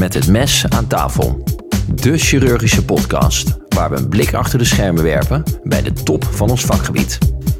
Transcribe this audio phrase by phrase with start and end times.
[0.00, 1.42] Met het mes aan tafel.
[1.94, 6.50] De chirurgische podcast waar we een blik achter de schermen werpen bij de top van
[6.50, 7.18] ons vakgebied.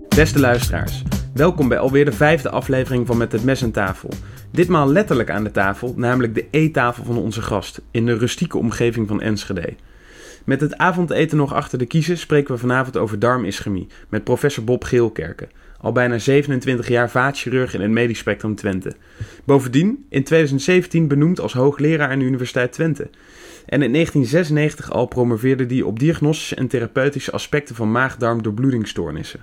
[0.08, 1.02] Beste luisteraars,
[1.34, 4.10] welkom bij alweer de vijfde aflevering van Met het mes aan tafel.
[4.50, 9.08] Ditmaal letterlijk aan de tafel, namelijk de eettafel van onze gast in de rustieke omgeving
[9.08, 9.74] van Enschede.
[10.44, 14.84] Met het avondeten nog achter de kiezen spreken we vanavond over darmischemie met professor Bob
[14.84, 15.48] Geelkerken,
[15.80, 18.92] al bijna 27 jaar vaatchirurg in het medisch spectrum Twente.
[19.44, 23.10] Bovendien in 2017 benoemd als hoogleraar aan de Universiteit Twente.
[23.66, 29.40] En in 1996 al promoveerde hij op diagnostische en therapeutische aspecten van maag-darm doorbloedingsstoornissen.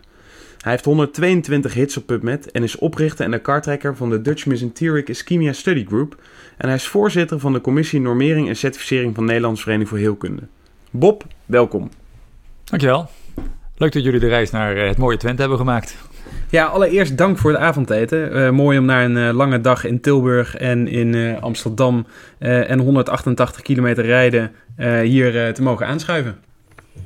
[0.58, 4.46] Hij heeft 122 hits op PubMed en is oprichter en de kartrekker van de Dutch
[4.46, 6.22] Mesenteric Ischemia Study Group.
[6.58, 10.42] En hij is voorzitter van de commissie Normering en Certificering van Nederlands Vereniging voor Heelkunde.
[10.92, 11.90] Bob, welkom.
[12.64, 13.10] Dankjewel.
[13.80, 15.98] Leuk dat jullie de reis naar eh, het mooie Twente hebben gemaakt.
[16.50, 18.38] Ja, allereerst dank voor het avondeten.
[18.38, 22.06] Uh, mooi om na een uh, lange dag in Tilburg en in uh, Amsterdam
[22.40, 24.52] en 188 kilometer rijden
[25.04, 26.38] hier te mogen aanschuiven.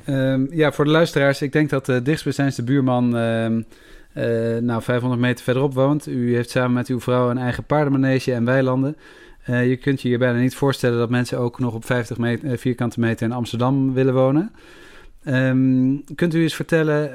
[0.10, 3.62] Um, ja, voor de luisteraars, ik denk dat de dichtstbijzijnde buurman ehm,
[4.66, 6.08] nou 500 meter verderop woont.
[6.08, 8.96] U heeft samen met uw vrouw een eigen paardenmanege en weilanden.
[9.46, 13.00] je kunt je je bijna niet voorstellen dat mensen ook nog op 50 meter, vierkante
[13.00, 14.52] meter in Amsterdam willen wonen.
[15.26, 17.12] Um, kunt u eens vertellen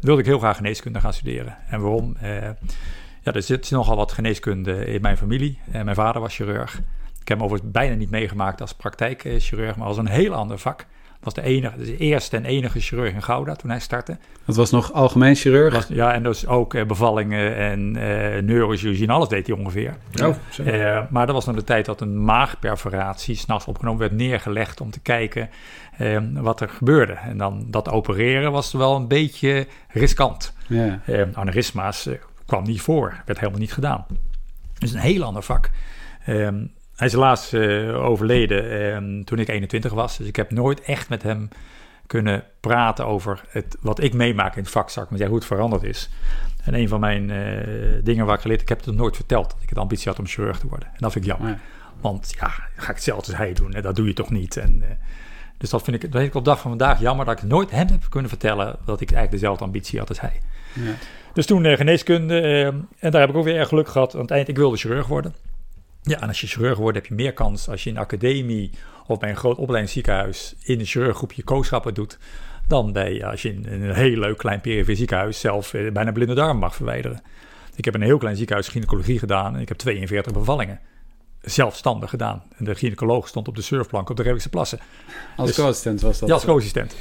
[0.00, 1.56] wilde ik heel graag geneeskunde gaan studeren.
[1.68, 2.16] En waarom?
[3.22, 5.58] ja, er zit nogal wat geneeskunde in mijn familie.
[5.72, 6.74] mijn vader was chirurg.
[7.20, 10.86] Ik heb hem overigens bijna niet meegemaakt als praktijkchirurg, maar als een heel ander vak
[11.20, 14.18] was de, enige, de eerste en enige chirurg in Gouda toen hij startte.
[14.44, 15.74] Dat was nog algemeen chirurg?
[15.74, 19.96] Was, ja, en dus ook bevallingen en uh, neurochirurgie en alles deed hij ongeveer.
[20.22, 20.36] Oh,
[20.66, 24.90] uh, maar dat was nog de tijd dat een maagperforatie s'nachts opgenomen werd neergelegd om
[24.90, 25.50] te kijken
[26.32, 27.12] wat er gebeurde.
[27.12, 30.52] En dan dat opereren was wel een beetje riskant.
[30.66, 31.00] Ja.
[31.32, 32.08] aneurysma's
[32.46, 34.06] kwam niet voor, werd helemaal niet gedaan.
[34.78, 35.70] Dus een heel ander vak.
[36.28, 40.16] Um, hij is helaas uh, overleden toen ik 21 was.
[40.16, 41.48] Dus ik heb nooit echt met hem
[42.06, 45.82] kunnen praten over het, wat ik meemaak in het vak, maar zeggen, hoe het veranderd
[45.82, 46.10] is.
[46.64, 49.62] En een van mijn uh, dingen waar ik geleerd, ik heb het nooit verteld, dat
[49.62, 50.88] ik het ambitie had om chirurg te worden.
[50.88, 51.50] En dat vind ik jammer.
[51.50, 51.58] Ja.
[52.00, 54.56] Want ja, ga ik hetzelfde als hij doen, en dat doe je toch niet.
[54.56, 54.86] En, uh,
[55.60, 57.70] dus dat vind ik, dat ik op de dag van vandaag jammer dat ik nooit
[57.70, 60.40] hem heb kunnen vertellen dat ik eigenlijk dezelfde ambitie had als hij.
[60.74, 60.92] Ja.
[61.32, 62.40] Dus toen uh, geneeskunde,
[62.98, 64.14] en daar heb ik ook weer erg geluk gehad.
[64.14, 65.34] Aan het eind, ik wilde chirurg worden.
[66.02, 68.70] Ja, en als je chirurg wordt, heb je meer kans als je in een academie
[69.06, 72.18] of bij een groot opleidingsziekenhuis in een chirurggroepje kooschappen doet,
[72.68, 76.34] dan bij als je in, een heel leuk klein perifere ziekenhuis zelf eh, bijna blinde
[76.34, 77.22] darm mag verwijderen.
[77.76, 80.80] Ik heb in een heel klein ziekenhuis gynaecologie gedaan en ik heb 42 bevallingen
[81.40, 82.42] zelfstandig gedaan.
[82.56, 84.78] En de gynaecoloog stond op de surfplank op de Reeuwse Plassen.
[85.36, 86.28] Als dus, co-assistent was dat?
[86.28, 86.96] Ja, als co-assistent.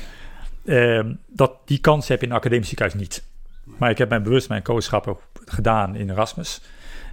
[0.63, 3.24] Uh, dat, die kans heb je in een academisch ziekenhuis niet.
[3.63, 6.62] Maar ik heb mijn bewust mijn kooschappen gedaan in Erasmus.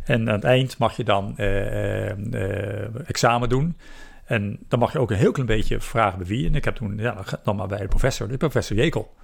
[0.04, 3.76] En aan het eind mag je dan uh, uh, examen doen.
[4.24, 6.46] En dan mag je ook een heel klein beetje vragen bij wie.
[6.46, 9.14] En ik heb toen, ja, dan maar bij de professor, de professor Jekel.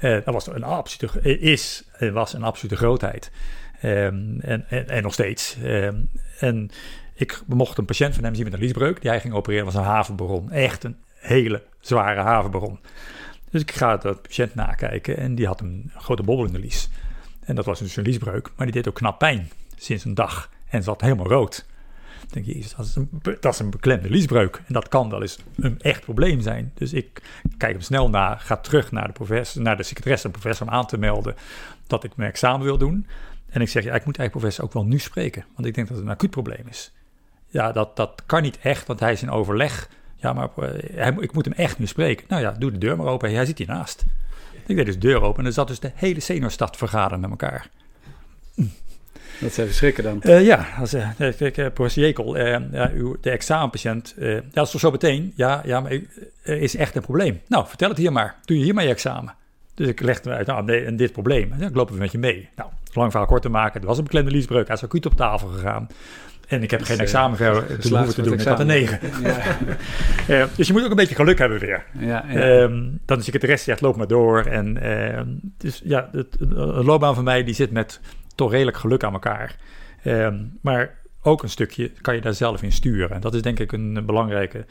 [0.00, 3.30] Dat was een absolute, is, was een absolute grootheid.
[3.84, 5.56] Um, en, en, en, nog steeds.
[5.64, 6.70] Um, en
[7.14, 9.00] ik mocht een patiënt van hem zien met een liesbreuk.
[9.00, 10.50] Die hij ging opereren, was een havenbaron.
[10.50, 12.78] Echt een hele zware havenbaron.
[13.50, 16.88] Dus ik ga de patiënt nakijken en die had een grote bobbel in de lies.
[17.40, 20.50] En dat was dus een liesbreuk, maar die deed ook knap pijn sinds een dag
[20.68, 21.66] en zat helemaal rood.
[22.22, 23.08] Ik denk, jezus, dat is, een,
[23.40, 24.62] dat beklemde liesbreuk.
[24.66, 26.72] En dat kan wel eens een echt probleem zijn.
[26.74, 27.22] Dus ik
[27.56, 30.72] kijk hem snel na, ga terug naar de, professor, naar de secretaresse en professor om
[30.72, 31.34] aan te melden
[31.86, 33.06] dat ik mijn examen wil doen.
[33.48, 35.88] En ik zeg, ja, ik moet eigenlijk professor ook wel nu spreken, want ik denk
[35.88, 36.92] dat het een acuut probleem is.
[37.54, 39.88] Ja, dat, dat kan niet echt, want hij is in overleg.
[40.16, 42.24] Ja, maar eh, hij, ik moet hem echt nu spreken.
[42.28, 43.34] Nou ja, doe de deur maar open.
[43.34, 44.04] Hij zit hiernaast.
[44.66, 47.30] Ik deed dus de deur open en er zat dus de hele seniorstad vergaderen met
[47.30, 47.68] elkaar.
[49.40, 50.20] Dat zijn verschrikken dan.
[50.22, 51.08] Uh, ja, als, uh,
[51.74, 55.32] professor Jekel, uh, ja, uw, de examenpatiënt, ja, dat is toch zo meteen?
[55.36, 55.92] Ja, ja, maar
[56.42, 57.40] er is echt een probleem.
[57.48, 58.36] Nou, vertel het hier maar.
[58.44, 59.34] Doe je hier maar je examen.
[59.74, 61.52] Dus ik legde uit, nou, nee, en dit probleem.
[61.52, 62.48] En dan lopen we met je mee.
[62.56, 63.80] Nou, lang verhaal kort te maken.
[63.80, 64.66] Er was een beklemde liesbreuk.
[64.66, 65.88] Hij is acuut op tafel gegaan.
[66.48, 68.32] En ik heb dus, geen examen verder te hoeven te doen.
[68.32, 68.98] Ik had een negen.
[70.26, 70.48] Ja.
[70.56, 71.84] dus je moet ook een beetje geluk hebben weer.
[71.98, 72.60] Ja, ja.
[72.60, 74.44] Um, dan is je rest, ja, het loopt maar door.
[74.44, 75.20] En uh,
[75.58, 78.00] dus ja, het, een loopbaan van mij die zit met
[78.34, 79.56] toch redelijk geluk aan elkaar.
[80.04, 83.10] Um, maar ook een stukje kan je daar zelf in sturen.
[83.10, 84.66] En dat is denk ik een belangrijke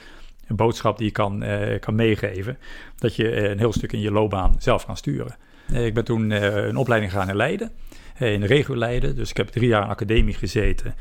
[0.48, 2.58] boodschap die je kan, uh, kan meegeven.
[2.98, 5.36] Dat je een heel stuk in je loopbaan zelf kan sturen.
[5.72, 7.72] Ik ben toen een opleiding gegaan in Leiden.
[8.20, 9.16] In de regio Leiden.
[9.16, 10.96] Dus ik heb drie jaar in academie gezeten.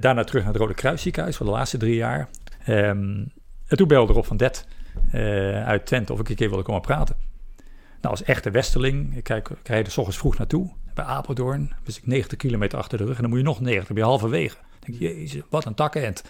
[0.00, 2.28] daarna terug naar het Rode Kruisziekenhuis voor de laatste drie jaar.
[2.68, 3.32] Um,
[3.66, 4.64] en toen belde Rob van Det
[5.64, 7.16] uit Twente of ik een keer wilde komen praten.
[8.00, 10.70] Nou, als echte westerling, ik kijk, ik rijd er s ochtends vroeg naartoe.
[10.94, 13.16] Bij Apeldoorn, dus ik 90 kilometer achter de rug.
[13.16, 14.56] En dan moet je nog 90, dan ben je halverwege.
[14.56, 16.24] Dan denk je, jezus, wat een takkenend.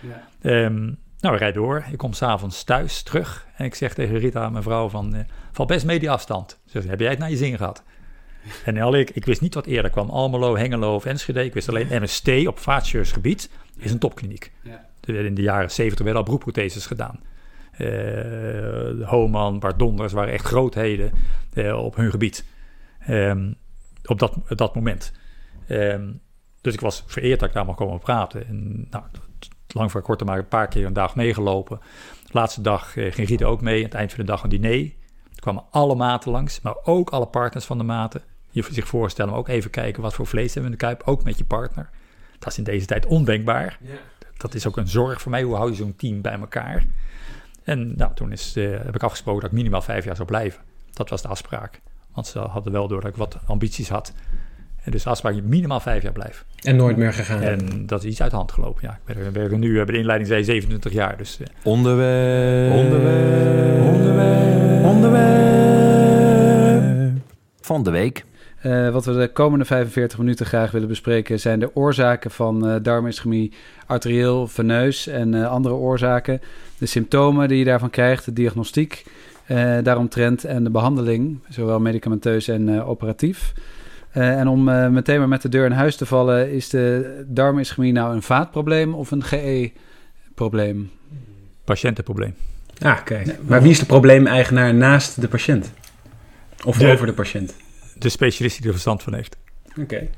[0.00, 0.64] Ja.
[0.64, 1.84] Um, nou, ik rijd door.
[1.90, 3.46] Ik kom s'avonds thuis terug.
[3.56, 5.14] En ik zeg tegen Rita, mijn vrouw, van...
[5.14, 5.20] Uh,
[5.52, 6.50] val best mee die afstand.
[6.50, 7.82] Ze zegt, heb jij het naar je zin gehad?
[8.64, 10.10] En ik, wist niet wat eerder kwam.
[10.10, 11.44] Almelo, Hengelo of Enschede.
[11.44, 12.58] Ik wist alleen MST op
[13.12, 14.52] gebied is een topkliniek.
[14.62, 14.88] Ja.
[15.04, 17.20] In de jaren 70 werden al broekprotheses gedaan.
[17.78, 21.12] Uh, Homan, Bart Donders waren echt grootheden
[21.54, 22.44] uh, op hun gebied.
[23.08, 23.56] Um,
[24.04, 25.12] op dat, dat moment.
[25.68, 26.20] Um,
[26.60, 28.46] dus ik was vereerd dat ik daar mag komen praten.
[28.46, 29.04] En nou,
[29.68, 31.80] lang voor kort maken, een paar keer een dag meegelopen.
[32.24, 33.76] De laatste dag eh, ging Rita ook mee.
[33.76, 34.84] Aan het eind van de dag een diner.
[35.34, 38.22] Er kwamen alle maten langs, maar ook alle partners van de maten.
[38.50, 41.02] Je zich voorstellen, maar ook even kijken wat voor vlees hebben we in de kuip.
[41.04, 41.90] Ook met je partner.
[42.38, 43.78] Dat is in deze tijd ondenkbaar.
[43.80, 43.90] Ja.
[44.36, 45.42] Dat is ook een zorg voor mij.
[45.42, 46.84] Hoe hou je zo'n team bij elkaar?
[47.64, 50.60] En nou, toen is, uh, heb ik afgesproken dat ik minimaal vijf jaar zou blijven.
[50.92, 51.80] Dat was de afspraak.
[52.14, 54.12] Want ze hadden wel door dat ik wat ambities had.
[54.82, 56.44] En dus afspraak je minimaal vijf jaar blijft.
[56.62, 57.42] En nooit meer gegaan.
[57.42, 58.82] En dat is iets uit de hand gelopen.
[58.82, 61.16] Ja, ik ben, ben nu bij de inleiding zei 27 jaar.
[61.16, 61.46] Dus, uh.
[61.62, 62.72] onderwerp.
[62.72, 63.82] Onderwerp.
[63.82, 64.84] Onderwerp.
[64.84, 65.30] Onderwerp.
[67.60, 68.24] Van de week.
[68.66, 72.76] Uh, wat we de komende 45 minuten graag willen bespreken zijn de oorzaken van uh,
[72.82, 73.52] darmischemie,
[73.86, 76.40] arterieel, veneus en uh, andere oorzaken.
[76.78, 79.04] De symptomen die je daarvan krijgt, de diagnostiek
[79.82, 83.52] daaromtrent en de behandeling, zowel medicamenteus en operatief.
[84.16, 87.24] Uh, en om uh, meteen maar met de deur in huis te vallen, is de
[87.26, 90.90] darmischemie nou een vaatprobleem of een GE-probleem?
[91.64, 92.34] Patiëntenprobleem.
[92.82, 93.22] Ah, oké.
[93.46, 95.72] maar wie is de probleemeigenaar naast de patiënt?
[96.64, 97.54] Of over de patiënt?
[98.00, 99.36] De specialist die er verstand van heeft.
[99.78, 100.08] Oké.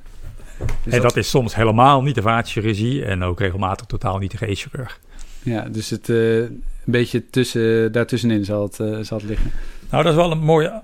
[0.85, 1.17] Dus en dat...
[1.17, 5.01] is soms helemaal niet de vaatchirurgie en ook regelmatig totaal niet de GE-chirurg.
[5.43, 9.53] Ja, dus het uh, een beetje tussen, daartussenin zal het, zal het liggen.
[9.93, 10.83] Nou, dat is wel een mooie.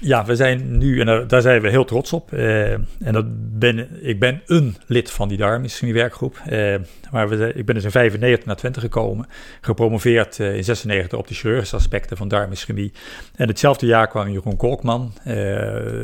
[0.00, 2.32] Ja, we zijn nu, en daar zijn we heel trots op.
[2.32, 3.24] Eh, en dat
[3.58, 6.40] ben, ik ben een lid van die darmischemie werkgroep.
[6.46, 6.74] Eh,
[7.10, 9.26] maar we, ik ben dus in 95 naar Twente gekomen.
[9.60, 12.92] Gepromoveerd uh, in 96 op de chirurgische aspecten van darmischemie.
[13.34, 15.12] En hetzelfde jaar kwam Jeroen Kolkman,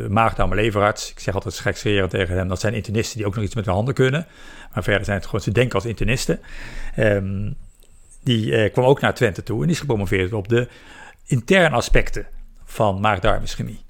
[0.08, 1.10] maagdarm leverarts.
[1.10, 2.48] Ik zeg altijd schekscherend tegen hem.
[2.48, 4.26] Dat zijn internisten die ook nog iets met hun handen kunnen.
[4.74, 6.40] Maar verder zijn het gewoon, ze denken als internisten.
[6.98, 7.56] Um,
[8.22, 10.68] die kwam ook naar Twente toe en is gepromoveerd op de
[11.26, 12.26] interne aspecten
[12.64, 13.84] van maag-darmischemie.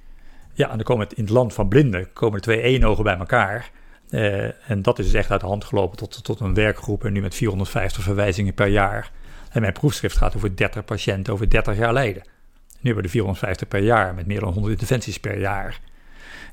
[0.53, 3.17] Ja, en dan komen het in het land van blinden komen er twee eenogen bij
[3.17, 3.71] elkaar.
[4.11, 7.13] Uh, en dat is dus echt uit de hand gelopen tot, tot een werkgroep en
[7.13, 9.11] nu met 450 verwijzingen per jaar.
[9.51, 12.23] En mijn proefschrift gaat over 30 patiënten over 30 jaar lijden.
[12.81, 15.81] Nu hebben we de 450 per jaar met meer dan 100 interventies per jaar.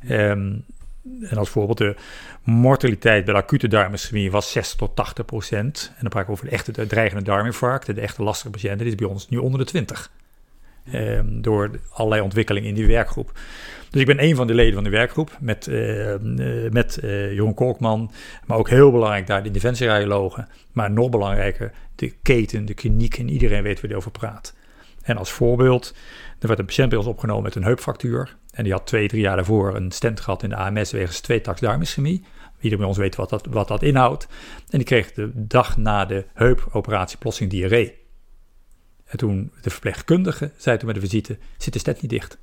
[0.10, 0.66] Um,
[1.22, 1.96] en als voorbeeld, de
[2.44, 5.88] mortaliteit bij de acute darmischemie was 60 tot 80 procent.
[5.90, 8.96] En dan praat ik over de echte dreigende darminfarct, de echte lastige patiënten, die is
[8.96, 10.12] bij ons nu onder de 20.
[10.94, 13.32] Um, door allerlei ontwikkelingen in die werkgroep.
[13.90, 16.14] Dus ik ben een van de leden van de werkgroep met, uh,
[16.70, 18.12] met uh, Kolkman,
[18.46, 23.30] maar ook heel belangrijk daar de defensieradiologen, maar nog belangrijker de keten, de kliniek en
[23.30, 24.56] iedereen weet waar die over praat.
[25.02, 25.96] En als voorbeeld,
[26.40, 29.22] er werd een patiënt bij ons opgenomen met een heupfractuur en die had twee, drie
[29.22, 31.22] jaar daarvoor een stent gehad in de AMS wegens
[31.60, 32.24] darmischemie.
[32.56, 34.28] Iedereen bij ons weet wat dat, wat dat inhoudt.
[34.70, 38.03] En die kreeg de dag na de heupoperatie plotseling diarree.
[39.14, 42.38] En toen de verpleegkundige zei toen met de visite, zit de stent niet dicht?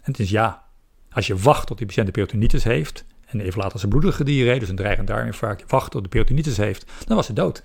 [0.00, 0.62] En het is ja.
[1.10, 4.58] Als je wacht tot die patiënt de peritonitis heeft, en even later zijn bloedige diarree,
[4.58, 7.62] dus een dreigend darminfarct, je wacht tot de peritonitis heeft, dan was ze dood.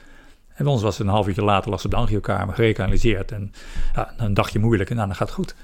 [0.47, 3.31] En bij ons was het een half uurtje later, ze op de angiokamer, gerekanaliseerd.
[3.31, 3.51] En
[3.95, 5.55] ja, een dagje moeilijk en dan gaat het goed.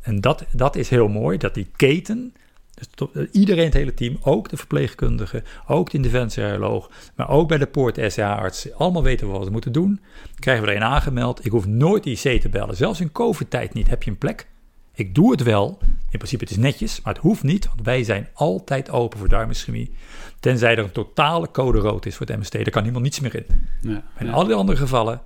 [0.00, 2.34] En dat, dat is heel mooi, dat die keten,
[2.74, 7.66] dus iedereen, het hele team, ook de verpleegkundige, ook de interventieuroloog, maar ook bij de
[7.66, 10.00] poort SCH-arts, allemaal weten wat we moeten doen.
[10.38, 11.44] Krijgen we erin aangemeld.
[11.44, 13.88] Ik hoef nooit IC te bellen, zelfs in COVID-tijd niet.
[13.88, 14.46] Heb je een plek?
[14.94, 15.78] Ik doe het wel.
[16.10, 19.28] In principe het is netjes, maar het hoeft niet, want wij zijn altijd open voor
[19.28, 19.92] darmischemie.
[20.40, 23.34] Tenzij er een totale code rood is voor het MST, daar kan niemand niets meer
[23.34, 23.46] in.
[23.80, 24.32] Ja, in ja.
[24.32, 25.20] alle andere gevallen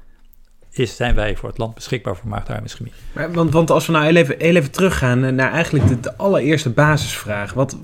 [0.79, 2.93] is, zijn wij voor het land beschikbaar voor maagdarmischemie.
[3.13, 6.17] Maar, want, want als we nou heel even, heel even teruggaan naar eigenlijk de, de
[6.17, 7.53] allereerste basisvraag.
[7.53, 7.77] Wat,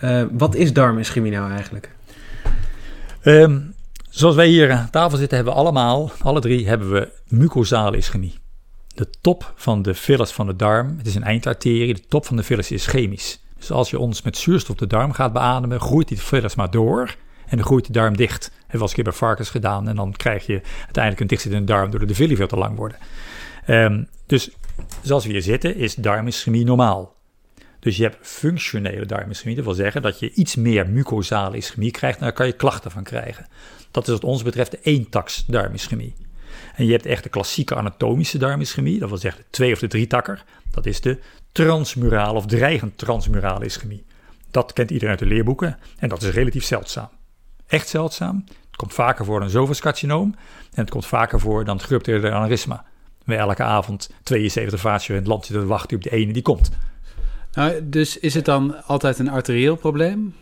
[0.00, 1.90] uh, wat is darmischemie nou eigenlijk?
[3.22, 3.74] Um,
[4.10, 8.38] zoals wij hier aan tafel zitten, hebben we allemaal, alle drie, hebben we mucosale ischemie.
[8.94, 12.36] De top van de villus van de darm, het is een eindarterie, de top van
[12.36, 13.42] de villus is chemisch.
[13.58, 17.14] Dus als je ons met zuurstof de darm gaat beademen, groeit die villus maar door
[17.48, 18.50] en dan groeit de darm dicht.
[18.70, 21.90] Dat was een keer bij varkens gedaan en dan krijg je uiteindelijk een dichtzittende darm
[21.90, 22.98] doordat de villi veel te lang worden.
[23.66, 24.50] Um, dus
[25.02, 27.14] zoals we hier zitten is darmischemie normaal.
[27.80, 32.18] Dus je hebt functionele darmischemie, dat wil zeggen dat je iets meer mucosale ischemie krijgt
[32.18, 33.46] en daar kan je klachten van krijgen.
[33.90, 36.14] Dat is wat ons betreft de eentaks darmischemie.
[36.74, 39.86] En je hebt echt de klassieke anatomische darmischemie, dat wil zeggen de twee- of de
[39.86, 40.44] drietakker.
[40.70, 41.18] Dat is de
[41.52, 44.04] transmurale of dreigend transmurale ischemie.
[44.50, 47.08] Dat kent iedereen uit de leerboeken en dat is relatief zeldzaam.
[47.66, 48.44] Echt zeldzaam.
[48.46, 50.34] Het komt vaker voor dan zovascarcinoom
[50.74, 52.84] en het komt vaker voor dan het gerupteerde aneurysma.
[53.24, 56.42] We elke avond 72 vaatjes in het land zitten te wachten op de ene die
[56.42, 56.70] komt.
[57.52, 60.34] Nou, dus is het dan altijd een arterieel probleem?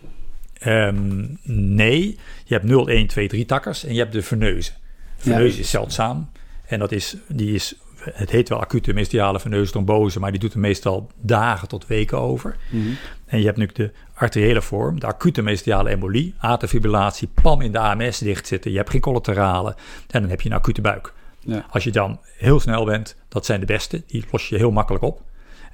[0.67, 4.75] Um, nee, je hebt 0, 1, 2, 3 takkers en je hebt de verneuzen.
[5.17, 6.31] Veneus is zeldzaam.
[6.67, 7.75] En dat is, die is,
[8.13, 12.57] het heet wel acute mediale trombose, maar die doet er meestal dagen tot weken over.
[12.71, 12.97] Mm -hmm.
[13.27, 17.79] En je hebt nu de arteriële vorm, de acute mediale embolie, atrifibrillatie, pam in de
[17.79, 18.71] AMS dichtzitten.
[18.71, 19.75] Je hebt geen collateralen
[20.11, 21.13] en dan heb je een acute buik.
[21.41, 21.67] Ja.
[21.71, 25.05] Als je dan heel snel bent, dat zijn de beste, die los je heel makkelijk
[25.05, 25.23] op.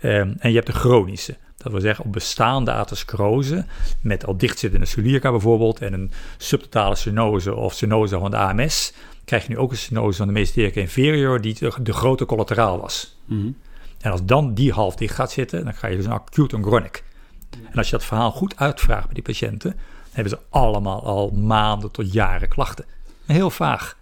[0.03, 1.37] Um, en je hebt de chronische.
[1.57, 3.65] Dat wil zeggen op bestaande atherosclerose
[4.01, 8.93] met al dichtzittende celiaca bijvoorbeeld en een subtotale stenose of stenose van de AMS
[9.29, 12.81] krijg je nu ook een stenose van de mesentérica inferior, die de, de grote collateraal
[12.81, 13.17] was.
[13.25, 13.57] Mm -hmm.
[14.01, 16.63] En als dan die half dicht gaat zitten, dan krijg je dus een acute en
[16.63, 17.05] chronic.
[17.51, 19.77] En als je dat verhaal goed uitvraagt bij die patiënten,
[20.11, 22.85] hebben ze allemaal al maanden tot jaren klachten.
[23.27, 23.97] Heel vaag.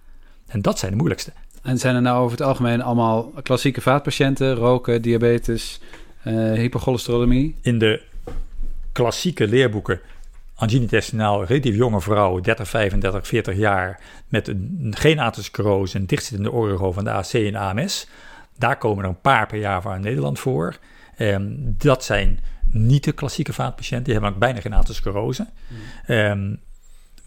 [0.47, 1.33] En dat zijn de moeilijkste.
[1.62, 5.80] En zijn er nou over het algemeen allemaal klassieke vaatpatiënten, roken, diabetes,
[6.26, 7.56] uh, hypercholesterolemie?
[7.62, 8.02] In de
[8.92, 10.00] klassieke leerboeken
[10.56, 16.92] intestinaal, relatief jonge vrouw, 30, 35, 40 jaar, met een, geen atherosclerose en dichtzittende origo
[16.92, 18.08] van de AC en AMS.
[18.58, 20.76] Daar komen er een paar per jaar van Nederland voor.
[21.18, 25.46] Um, dat zijn niet de klassieke vaatpatiënten, die hebben ook bijna geen atherosclerose.
[25.68, 26.14] Mm.
[26.14, 26.60] Um,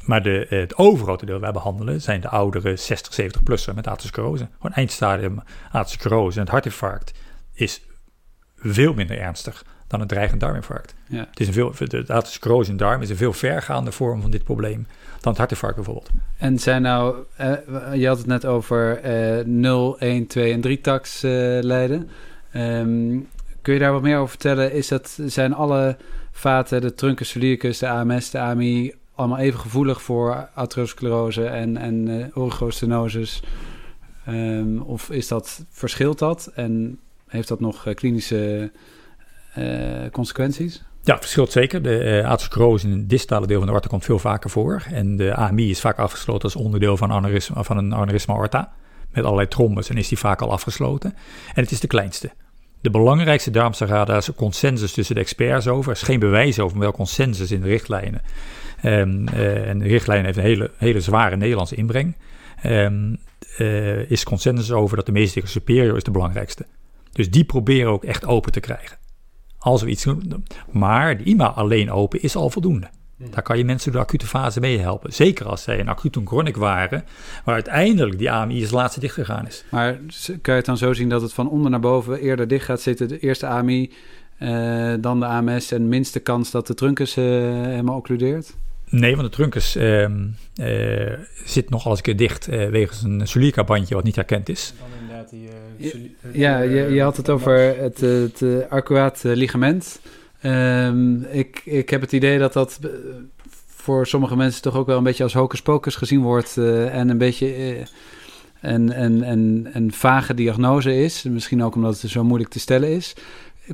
[0.03, 4.47] maar de, het overgrote deel wij behandelen zijn de oudere 60, 70 plussen met atherosclerose.
[4.55, 5.39] Gewoon eindstadium
[5.71, 7.13] atherosclerose en het hartinfarct
[7.53, 7.81] is
[8.55, 10.93] veel minder ernstig dan een dreigend darminfarct.
[11.07, 11.27] Ja.
[11.29, 14.43] Het is een veel, de atherosclerose in darm is een veel vergaande vorm van dit
[14.43, 14.87] probleem
[15.19, 16.09] dan het hartinfarct bijvoorbeeld.
[16.37, 17.53] En zijn nou, uh,
[17.93, 19.05] je had het net over
[19.39, 21.31] uh, 0, 1, 2 en 3 tax uh,
[21.61, 22.09] lijden.
[22.55, 23.27] Um,
[23.61, 24.71] kun je daar wat meer over vertellen?
[24.71, 25.97] Is dat, zijn alle
[26.31, 32.25] vaten, de truncus de AMS, de AMI, allemaal even gevoelig voor atherosclerose en, en uh,
[32.37, 33.43] origostenosis?
[34.27, 36.51] Um, of is dat, verschilt dat?
[36.55, 38.69] En heeft dat nog klinische uh,
[40.11, 40.83] consequenties?
[41.03, 41.81] Ja, het verschilt zeker.
[41.81, 42.23] De
[42.57, 44.83] uh, in het distale deel van de aorta komt veel vaker voor.
[44.91, 48.71] En de AMI is vaak afgesloten als onderdeel van, aneurysma, van een aneurysma aorta.
[49.11, 51.13] Met allerlei trombes en is die vaak al afgesloten.
[51.53, 52.31] En het is de kleinste.
[52.81, 55.91] De belangrijkste darmsaga, daar is consensus tussen de experts over.
[55.91, 58.21] Er is geen bewijs over, maar wel consensus in de richtlijnen.
[58.83, 62.15] Um, uh, en de richtlijn heeft een hele, hele zware Nederlandse inbreng.
[62.63, 66.65] Uh, is consensus over dat de meeste superior is de belangrijkste.
[67.11, 68.98] Dus die proberen ook echt open te krijgen.
[69.59, 70.45] Als we iets doen.
[70.71, 72.89] Maar de IMA alleen open is al voldoende.
[73.29, 75.13] Daar kan je mensen door de acute fase mee helpen.
[75.13, 77.05] Zeker als zij een acute chronic waren,
[77.43, 79.63] waar uiteindelijk die AMI als laatste dicht gegaan is.
[79.71, 79.93] Maar
[80.25, 82.81] kan je het dan zo zien dat het van onder naar boven eerder dicht gaat
[82.81, 83.07] zitten?
[83.07, 83.91] De eerste AMI,
[84.39, 87.25] uh, dan de AMS en minste kans dat de truncus uh,
[87.63, 88.55] helemaal occludeert?
[88.89, 90.09] Nee, want de truncus uh,
[90.55, 91.13] uh,
[91.45, 94.73] zit nog eens een keer dicht wegens een Sulica-bandje wat niet herkend is.
[95.29, 99.99] Die, ja, je, je, had het over het, het, ligament.
[100.43, 102.79] Um, ik, ik heb het idee dat dat
[103.67, 106.55] voor sommige mensen toch ook wel een beetje als hocus pocus gezien wordt.
[106.57, 107.85] Uh, en een beetje uh,
[108.61, 111.23] een, een, een, een vage diagnose is.
[111.23, 113.15] Misschien ook omdat het zo moeilijk te stellen is.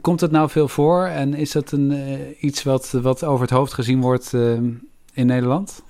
[0.01, 3.55] komt het nou veel voor en is dat een, eh, iets wat, wat over het
[3.55, 4.53] hoofd gezien wordt eh,
[5.13, 5.83] in Nederland?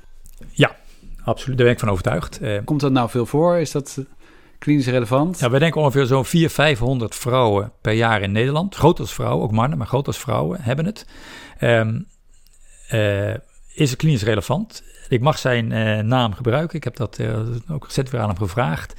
[1.25, 2.39] Absoluut, daar ben ik van overtuigd.
[2.39, 3.57] Eh, Komt dat nou veel voor?
[3.57, 4.05] Is dat eh,
[4.65, 5.39] klinisch relevant?
[5.39, 8.75] Ja, wij denken ongeveer zo'n 400, 500 vrouwen per jaar in Nederland.
[8.75, 11.07] Groot als vrouwen, ook mannen, maar groot als vrouwen hebben het.
[11.57, 12.00] Ehm,
[12.88, 13.34] eh,
[13.74, 14.84] is klinisch relevant?
[15.10, 16.77] Ik mag zijn eh, naam gebruiken.
[16.77, 17.38] Ik heb dat eh,
[17.72, 18.93] ook recent weer aan hem gevraagd.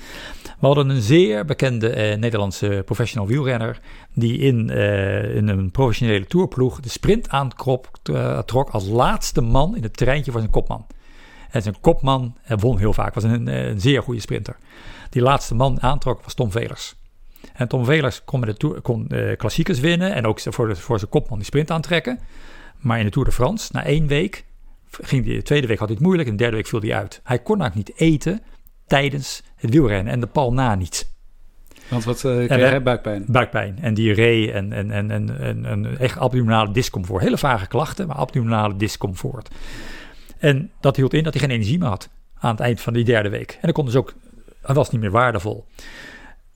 [0.61, 3.81] We hadden een zeer bekende Nederlandse professional wielrenner...
[4.15, 4.71] die in,
[5.35, 7.89] in een professionele tourploeg de sprint aantrok
[8.45, 10.87] trok als laatste man in het treintje van zijn kopman.
[11.51, 14.57] En zijn kopman won heel vaak, was een, een zeer goede sprinter.
[15.17, 16.95] Die laatste man aantrok was Tom Velers.
[17.53, 20.77] En Tom Velers kon, met de tour, kon eh, klassiekers winnen en ook voor, de,
[20.77, 22.19] voor zijn kopman die sprint aantrekken.
[22.79, 24.45] Maar in de Tour de France, na één week,
[24.91, 26.95] ging die, de tweede week had hij het moeilijk en de derde week viel hij
[26.95, 27.21] uit.
[27.25, 28.43] Hij kon eigenlijk niet eten
[28.87, 31.11] tijdens het wielrennen en de pal na niet.
[31.89, 33.25] Want wat uh, kreeg hij buikpijn?
[33.27, 37.23] Buikpijn en diarree en, en, en, en, en, en echt abdominale discomfort.
[37.23, 39.51] Hele vage klachten, maar abdominale discomfort.
[40.39, 42.09] En dat hield in dat hij geen energie meer had
[42.39, 43.51] aan het eind van die derde week.
[43.53, 44.15] En dan kon dus ook,
[44.67, 45.65] hij was niet meer waardevol.
[45.77, 45.83] We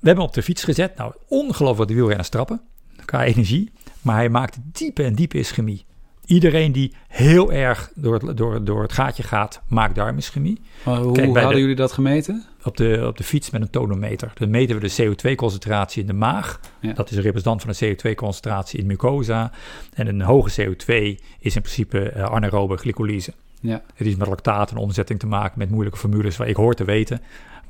[0.07, 0.97] hebben hem op de fiets gezet.
[0.97, 2.61] Nou, ongelooflijk de wielrenners trappen
[3.05, 3.73] qua energie.
[4.03, 5.85] Maar hij maakte diepe en diepe ischemie.
[6.27, 10.61] Iedereen die heel erg door het, door, door het gaatje gaat, maakt darmischemie.
[10.85, 12.45] Maar hoe Kijk, hadden de- jullie dat gemeten?
[12.65, 14.33] Op de, op de fiets met een tonometer.
[14.35, 16.61] Dan meten we de CO2-concentratie in de maag.
[16.81, 16.93] Ja.
[16.93, 19.53] Dat is een representant van de CO2-concentratie in mucosa.
[19.95, 20.95] En een hoge CO2
[21.39, 23.33] is in principe eh, anaerobe glycolyse.
[23.61, 23.83] Ja.
[23.95, 26.85] Het is met lactaat en omzetting te maken met moeilijke formules waar ik hoor te
[26.85, 27.21] weten,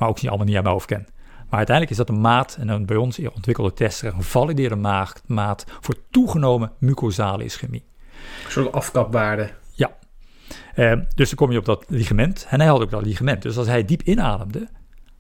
[0.00, 1.07] maar ook niet allemaal niet aan mijn hoofd ken.
[1.49, 5.23] Maar uiteindelijk is dat een maat, en dan bij ons ontwikkelde tester, een gevalideerde maat,
[5.26, 7.85] maat voor toegenomen mucosale ischemie.
[8.45, 9.50] Een soort afkapwaarde.
[10.75, 12.47] Eh, dus dan kom je op dat ligament.
[12.50, 13.42] En hij had ook dat ligament.
[13.42, 14.69] Dus als hij diep inademde,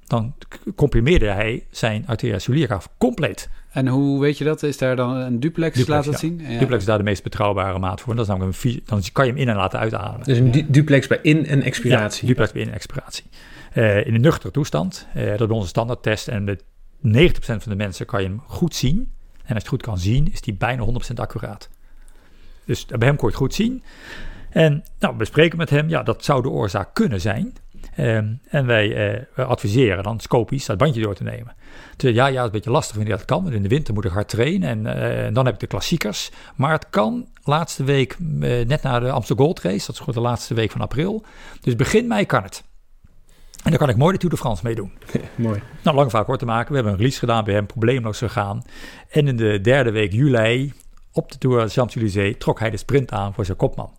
[0.06, 0.34] dan
[0.76, 3.48] comprimeerde hij zijn arteria compleet.
[3.70, 4.62] En hoe weet je dat?
[4.62, 6.28] Is daar dan een duplex, Duplex, laat dat ja.
[6.28, 6.38] zien?
[6.38, 6.58] Ja.
[6.58, 8.10] Duplex is daar de meest betrouwbare maat voor.
[8.10, 10.26] En dat is namelijk een dan kan je hem in en laten uitademen.
[10.26, 12.22] Dus een du- duplex bij in- en expiratie.
[12.22, 13.24] Ja, duplex bij in expiratie.
[13.70, 16.28] Eh, in een nuchtere toestand, eh, dat is onze standaardtest.
[16.28, 16.64] En met
[17.00, 18.96] 90% van de mensen kan je hem goed zien.
[18.96, 19.06] En
[19.36, 21.68] als je het goed kan zien, is die bijna 100% accuraat.
[22.64, 23.82] Dus bij hem kon je het goed zien.
[24.50, 27.56] En nou, we spreken met hem, ja, dat zou de oorzaak kunnen zijn.
[27.94, 31.54] Ehm, en wij eh, adviseren dan scopisch dat bandje door te nemen.
[31.96, 33.42] Ja, ja, het is een beetje lastig wanneer dat kan.
[33.42, 36.30] Want in de winter moet ik hard trainen en, dan heb ik de klassiekers.
[36.56, 40.28] Maar het kan laatste week, net na de Amsterdam Gold Race, dat is gewoon de
[40.28, 41.24] laatste week van april.
[41.60, 42.64] Dus begin mei kan het.
[43.64, 44.92] En dan kan ik mooi de Tour de France meedoen.
[45.34, 45.62] Mooi.
[45.82, 46.68] Nou, lang vaak kort te maken.
[46.68, 48.62] We hebben een release gedaan bij hem, probleemloos gegaan.
[49.10, 50.72] En in de derde week juli,
[51.12, 53.90] op de Tour de Champs-Élysées, trok hij de sprint aan voor zijn kopman.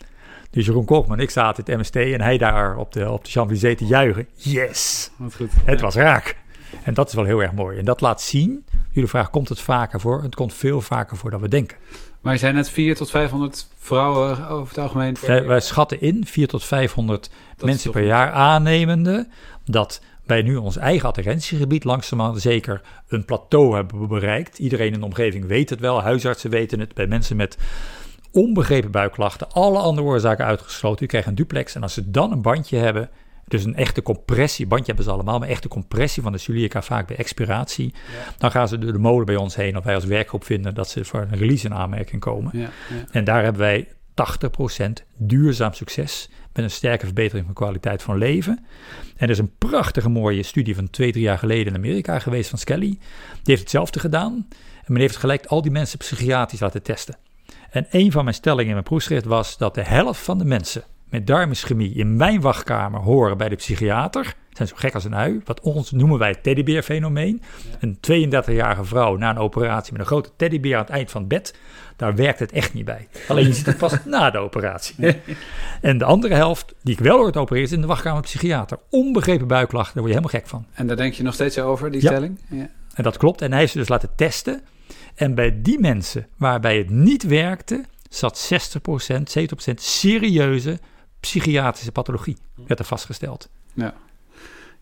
[0.50, 3.32] Dus Jeroen Koopman ik zaten in het MST en hij daar op de, op de
[3.32, 4.28] Champs-Élysées te juichen.
[4.36, 5.12] Yes!
[5.18, 5.52] Wat goed.
[5.66, 5.86] Het Ja.
[5.86, 6.38] was raak.
[6.84, 7.78] En dat is wel heel erg mooi.
[7.78, 10.24] En dat laat zien, jullie vraag, komt het vaker voor?
[10.24, 11.78] Het komt veel vaker voor dan we denken.
[12.22, 15.16] Maar je zei net 400 tot 500 vrouwen over het algemeen.
[15.26, 19.28] Wij, wij schatten in 400 tot 500 Dat is mensen per jaar aannemende
[19.66, 24.60] dat wij nu ons eigen adherentiegebied langzaamaan zeker een plateau hebben bereikt.
[24.60, 27.58] Iedereen in de omgeving weet het wel, huisartsen weten het, bij mensen met
[28.32, 31.06] onbegrepen buikklachten, alle andere oorzaken uitgesloten.
[31.06, 33.10] U krijgt een duplex en als ze dan een bandje hebben,
[33.52, 37.08] dus een echte compressie, bandje hebben ze allemaal, maar echte compressie van de celiaca vaak
[37.08, 37.94] bij expiratie,
[38.38, 40.90] dan gaan ze door de molen bij ons heen of wij als werkgroep vinden dat
[40.90, 42.52] ze voor een release in aanmerking komen.
[42.54, 42.70] Ja, ja.
[43.12, 48.66] En daar hebben wij 80% duurzaam succes met een sterke verbetering van kwaliteit van leven.
[49.16, 52.50] En er is een prachtige mooie studie van twee, drie jaar geleden in Amerika geweest
[52.50, 52.90] van Skelly.
[52.90, 53.00] Die
[53.44, 54.48] heeft hetzelfde gedaan.
[54.84, 57.16] En men heeft gelijk al die mensen psychiatrisch laten testen.
[57.70, 60.84] En een van mijn stellingen in mijn proefschrift was dat de helft van de mensen
[61.12, 64.34] met darmischemie in mijn wachtkamer horen bij de psychiater.
[64.52, 65.42] Zijn zo gek als een ui.
[65.46, 67.42] Wat ons noemen wij het teddybeerfenomeen.
[67.80, 71.30] Een 32-jarige vrouw na een operatie met een grote teddybeer aan het eind van het
[71.30, 71.56] bed.
[71.96, 73.08] Daar werkt het echt niet bij.
[73.28, 74.96] Alleen je ziet het pas na de operatie.
[75.82, 78.78] En de andere helft, die ik wel hoor te opereren, is in de wachtkamer psychiater.
[78.90, 80.66] Onbegrepen buikklachten, daar word je helemaal gek van.
[80.74, 82.08] En daar denk je nog steeds over, die Ja.
[82.08, 82.40] stelling?
[82.50, 82.70] Ja.
[82.94, 83.42] En dat klopt.
[83.42, 84.62] En hij heeft ze dus laten testen.
[85.16, 90.80] En bij die mensen waarbij het niet werkte, zat 60%, 70% serieuze
[91.22, 93.50] psychiatrische pathologie, werd er vastgesteld.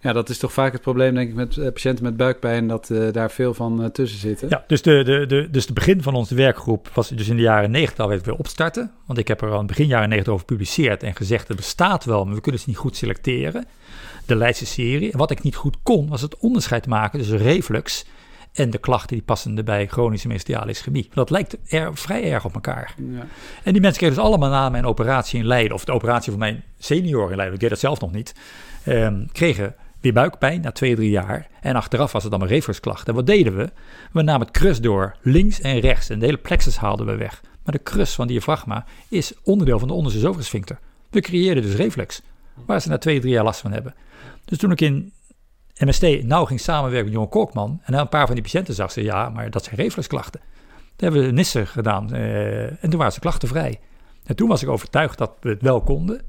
[0.02, 2.89] ja, dat is toch vaak het probleem, denk ik, met eh, patiënten met buikpijn, dat
[2.89, 4.49] eh, daar veel van eh, tussen zitten.
[4.49, 7.41] Ja, dus de, de, de, dus de begin van onze werkgroep was dus in de
[7.41, 8.91] jaren 90 alweer weer opstarten.
[9.06, 12.06] Want ik heb er al in begin jaren 90 over gepubliceerd en gezegd, het bestaat
[12.06, 13.65] wel, maar we kunnen ze niet goed selecteren.
[14.25, 15.12] De Leidse serie.
[15.12, 18.06] En wat ik niet goed kon, was het onderscheid maken tussen reflux
[18.60, 21.10] en de klachten die passen bij chronische menstruale ischemie.
[21.13, 22.93] Dat lijkt er vrij erg op elkaar.
[22.98, 23.28] Ja.
[23.63, 26.39] En die mensen kregen dus allemaal na mijn operatie in Leiden, of de operatie van
[26.39, 28.36] mijn senior in Leiden, ik deed dat zelf nog niet,
[28.84, 31.48] ehm, kregen weer buikpijn na twee, drie jaar.
[31.62, 33.08] En achteraf was het dan een refluxklacht.
[33.08, 33.69] En wat deden we?
[34.12, 36.10] We namen het krus door, links en rechts.
[36.10, 37.41] En de hele plexus haalden we weg.
[37.63, 40.80] Maar de krus van diafragma is onderdeel van de onderste zovensfincter.
[41.10, 42.22] We creëerden dus reflex,
[42.65, 43.95] waar ze na twee, drie jaar last van hebben.
[44.45, 45.12] Dus toen ik in
[45.80, 47.82] MST nauw ging samenwerken met Johan Korkman...
[47.84, 50.39] en een paar van die patiënten zag ze, ja, maar dat zijn refluxklachten.
[50.96, 53.80] Toen hebben we nissen gedaan uh, en toen waren ze klachtenvrij.
[54.24, 56.22] En toen was ik overtuigd dat we het wel konden...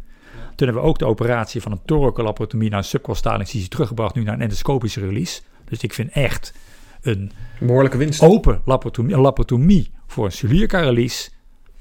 [0.61, 4.23] Toen hebben we ook de operatie van een thoracolaparatomie naar een subcostale incisie teruggebracht, nu
[4.23, 5.41] naar een endoscopische release.
[5.65, 6.55] Dus ik vind echt
[7.03, 8.23] een behoorlijke winst.
[8.23, 11.31] Open laparotomie, een laparotomie voor een release.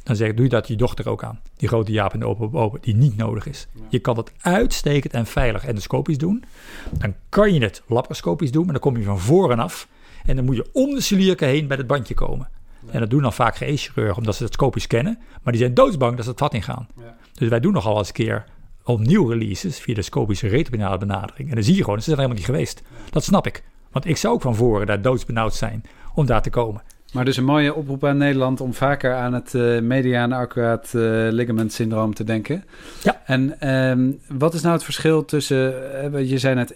[0.09, 1.39] Dan zeg ik, doe je dat je dochter ook aan.
[1.57, 3.67] Die grote jaap in de open, open die niet nodig is.
[3.89, 6.43] Je kan het uitstekend en veilig endoscopisch doen.
[6.91, 9.87] Dan kan je het laparoscopisch doen, maar dan kom je van voren af.
[10.25, 12.49] En dan moet je om de Sulierka heen bij het bandje komen.
[12.91, 15.19] En dat doen dan vaak GE-chirurgen, omdat ze het scopisch kennen.
[15.43, 16.87] Maar die zijn doodsbang dat ze het vat ingaan.
[16.97, 17.15] Ja.
[17.33, 18.45] Dus wij doen nogal eens een keer
[18.83, 21.49] opnieuw releases via de scopische retrobinale benadering.
[21.49, 22.81] En dan zie je gewoon, ze zijn er helemaal niet geweest.
[23.09, 23.63] Dat snap ik.
[23.91, 26.81] Want ik zou ook van voren daar doodsbenauwd zijn om daar te komen.
[27.13, 31.27] Maar dus een mooie oproep aan Nederland om vaker aan het uh, mediaan accuraat uh,
[31.31, 32.63] ligament syndroom te denken.
[33.03, 33.21] Ja.
[33.25, 35.73] En um, wat is nou het verschil tussen,
[36.13, 36.73] uh, je zei net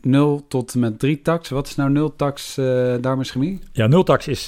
[0.00, 1.48] 0 tot met 3 tax.
[1.48, 2.54] Wat is nou 0 tax
[3.00, 3.60] darmischemie?
[3.72, 4.46] Ja, 0 tax is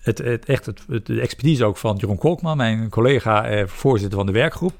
[0.00, 4.32] het, het, echt het, de expertise ook van Jeroen Kolkman, mijn collega, voorzitter van de
[4.32, 4.72] werkgroep.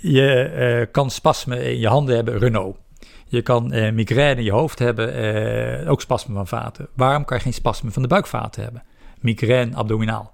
[0.00, 2.76] Je uh, kan spasmen in je handen hebben, Renault.
[3.34, 5.24] Je kan uh, migraine in je hoofd hebben,
[5.84, 6.88] uh, ook spasmen van vaten.
[6.94, 8.82] Waarom kan je geen spasmen van de buikvaten hebben?
[9.20, 10.32] Migraine abdominaal.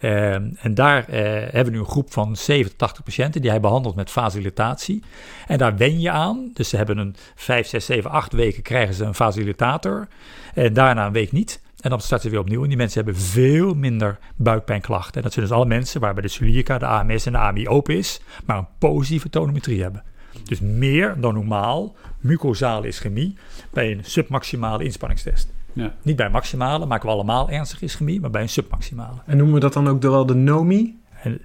[0.00, 4.10] en daar hebben we nu een groep van 70, 80 patiënten die hij behandelt met
[4.10, 5.02] facilitatie.
[5.46, 6.50] En daar wen je aan.
[6.54, 10.08] Dus ze hebben een 5, 6, 7, 8 weken krijgen ze een facilitator.
[10.54, 11.60] En daarna een week niet.
[11.80, 12.62] En dan starten ze weer opnieuw.
[12.62, 15.14] En die mensen hebben veel minder buikpijnklachten.
[15.14, 17.96] En dat zijn dus alle mensen waarbij de celiaca, de AMS en de AMI open
[17.96, 20.02] is, maar een positieve tonometrie hebben.
[20.44, 23.34] Dus meer dan normaal mucosale ischemie
[23.70, 25.52] bij een submaximale inspanningstest.
[25.72, 25.94] Ja.
[26.02, 29.16] Niet bij maximale, maken we allemaal ernstige ischemie, maar bij een submaximale.
[29.26, 30.98] En noemen we dat dan ook wel de NOMI?
[31.22, 31.40] En,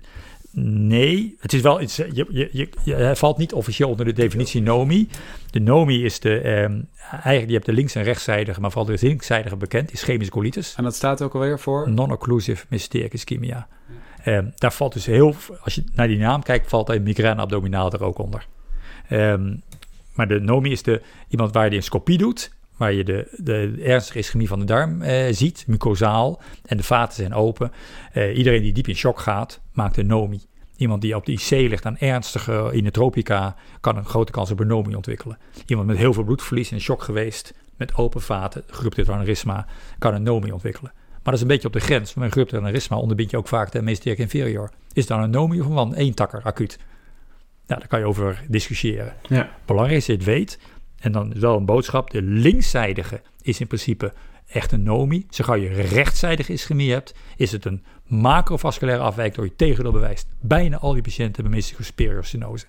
[0.58, 1.96] Nee, het is wel iets.
[1.96, 5.08] Je, je, je, je, valt niet officieel onder de definitie NOMI.
[5.50, 6.40] De NOMI is de.
[6.40, 6.62] Eh,
[7.12, 10.74] eigenlijk, je hebt de links- en rechtszijdige, maar vooral de linkszijdige bekend, ischemische colitis.
[10.78, 11.90] En dat staat ook alweer voor?
[11.90, 13.68] Non-occlusive mesentéric ischemia.
[14.24, 15.36] Eh, daar valt dus heel.
[15.62, 18.48] Als je naar die naam kijkt, valt een migraine abdominaal er ook onder.
[19.10, 19.62] Um,
[20.14, 23.82] maar de NOMI is de, iemand waar je een scopie doet waar je de, de
[23.84, 27.72] ernstige ischemie van de darm eh, ziet, mucosaal, en de vaten zijn open.
[28.14, 30.42] Uh, iedereen die diep in shock gaat, maakt een NOMI.
[30.78, 34.68] Iemand die op de IC ligt aan ernstige inotropica, kan een grote kans op een
[34.68, 35.38] NOMI ontwikkelen.
[35.66, 39.68] Iemand met heel veel bloedverlies in shock geweest, met open vaten, gerupteerd aneurysma,
[40.00, 40.92] kan een NOMI ontwikkelen.
[40.96, 42.14] Maar dat is een beetje op de grens.
[42.14, 44.72] Met gerupteerd aneurysma onderbind je ook vaak de meesteric inferior.
[44.94, 46.80] Is dan een NOMI of een één takker acuut?
[47.68, 49.14] Nou, daar kan je over discussiëren.
[49.30, 49.50] Ja.
[49.66, 50.60] Belangrijk is dat je het weet
[51.00, 54.14] en dan is wel een boodschap: de linkszijdige is in principe
[54.48, 55.26] echt een NOMI.
[55.30, 60.28] Zo je rechtszijdige ischemie hebt, is het een macrovasculaire afwijking door je tegendeel bewijst.
[60.40, 62.66] Bijna al die patiënten hebben mystische superior stenose.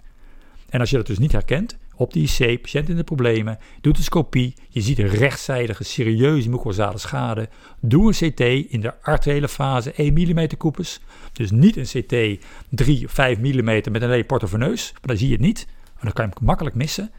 [0.68, 3.96] En als je dat dus niet herkent, op die IC, patiënt in de problemen, doet
[3.96, 7.48] een scopie, je ziet een rechtszijdige serieuze mucosale schade,
[7.80, 8.40] doe een CT
[8.72, 11.00] in de arteriële fase 1 mm koepels.
[11.32, 15.26] Dus niet een CT 3 of 5 mm met een hele portoveneus, maar dan zie
[15.26, 15.66] je het niet.
[15.94, 17.10] Maar dan kan je hem makkelijk missen.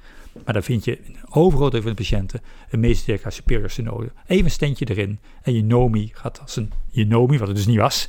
[0.45, 0.99] Maar dan vind je
[1.33, 4.11] deel van de patiënten een mesothelica superior stenose.
[4.27, 7.65] Even een stentje erin en je NOMI gaat als een je NOMI, wat het dus
[7.65, 8.07] niet was,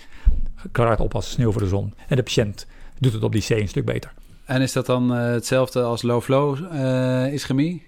[0.73, 1.95] klaart op als sneeuw voor de zon.
[2.09, 2.67] En de patiënt
[2.99, 4.13] doet het op die C een stuk beter.
[4.49, 7.87] En is dat dan uh, hetzelfde als low flow uh, ischemie?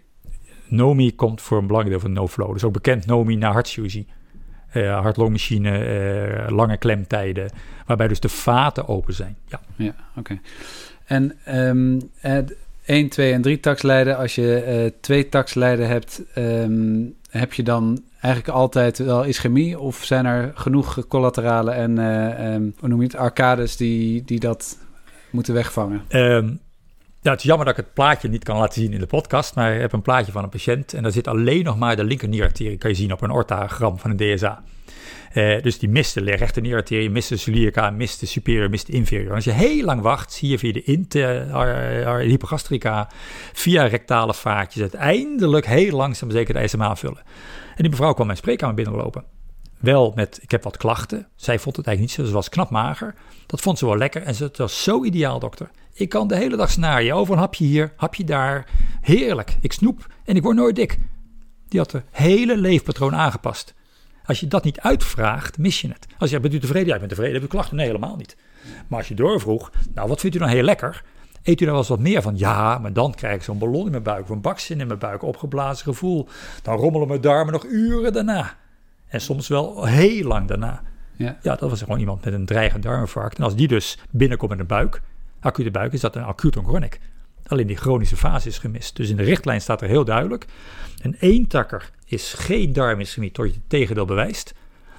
[0.69, 2.53] NOMI komt voor een belangrijk deel van no flow.
[2.53, 4.07] Dus ook bekend NOMI na hartchirurgie.
[4.75, 7.51] Uh, hartlongmachine, lange klemtijden,
[7.87, 9.37] waarbij dus de vaten open zijn.
[9.47, 10.41] Ja, ja oké.
[11.05, 12.11] En um,
[12.85, 14.17] 1, 2 en 3 taxlijden.
[14.17, 19.79] Als je twee taxlijden hebt, um, heb je dan eigenlijk altijd wel ischemie?
[19.79, 21.99] Of zijn er genoeg collateralen en
[22.45, 24.79] um, hoe noem je het, arcades die, die dat
[25.33, 26.03] moeten wegvangen?
[26.09, 26.61] Um,
[27.23, 29.55] ja, het is jammer dat ik het plaatje niet kan laten zien in de podcast,
[29.55, 32.05] maar ik heb een plaatje van een patiënt en daar zit alleen nog maar de
[32.05, 34.63] linker nierarterie, kan je zien op een orthogram van een DSA.
[35.35, 38.93] Uh, dus die mist de rechte nierarterie, mist de celiaca, mist de superior, mist de
[38.93, 39.35] inferior.
[39.35, 43.11] als je heel lang wacht, zie je via de inter, uh, hypogastrica,
[43.53, 47.23] via rectale vaatjes, uiteindelijk heel langzaam zeker de ijzer aanvullen.
[47.69, 49.25] En die mevrouw kwam mijn spreekkamer binnenlopen.
[49.81, 51.29] Wel met, ik heb wat klachten.
[51.37, 53.15] Zij vond het eigenlijk niet zo, ze was knap mager.
[53.47, 55.71] Dat vond ze wel lekker en ze was zo ideaal, dokter.
[55.93, 58.69] Ik kan de hele dag snaaien, over een hapje hier, hapje daar.
[59.01, 60.99] Heerlijk, ik snoep en ik word nooit dik.
[61.69, 63.75] Die had het hele leefpatroon aangepast.
[64.25, 66.07] Als je dat niet uitvraagt, mis je het.
[66.19, 66.89] Als je bent u tevreden?
[66.89, 67.33] Ja, ik ben tevreden.
[67.33, 67.77] Heb je klachten?
[67.77, 68.37] Nee, helemaal niet.
[68.89, 71.05] Maar als je doorvroeg, nou, wat vindt u dan heel lekker?
[71.43, 72.39] Eet u daar wel eens wat meer van?
[72.39, 74.99] Ja, maar dan krijg ik zo'n ballon in mijn buik, of een bakzin in mijn
[74.99, 76.29] buik, opgeblazen gevoel.
[76.63, 78.57] Dan rommelen mijn darmen nog uren daarna.
[79.11, 80.83] En soms wel heel lang daarna.
[81.17, 81.39] Ja.
[81.43, 83.39] Ja, dat was gewoon iemand met een dreigend darminfarct.
[83.39, 85.01] En als die dus binnenkomt met een buik,
[85.41, 87.01] acute buik, is dat een acute on chronic.
[87.47, 88.97] Alleen die chronische fase is gemist.
[88.97, 90.47] Dus in de richtlijn staat er heel duidelijk:
[91.03, 94.55] een eentakker is geen darmischemie tot je het tegendeel bewijst.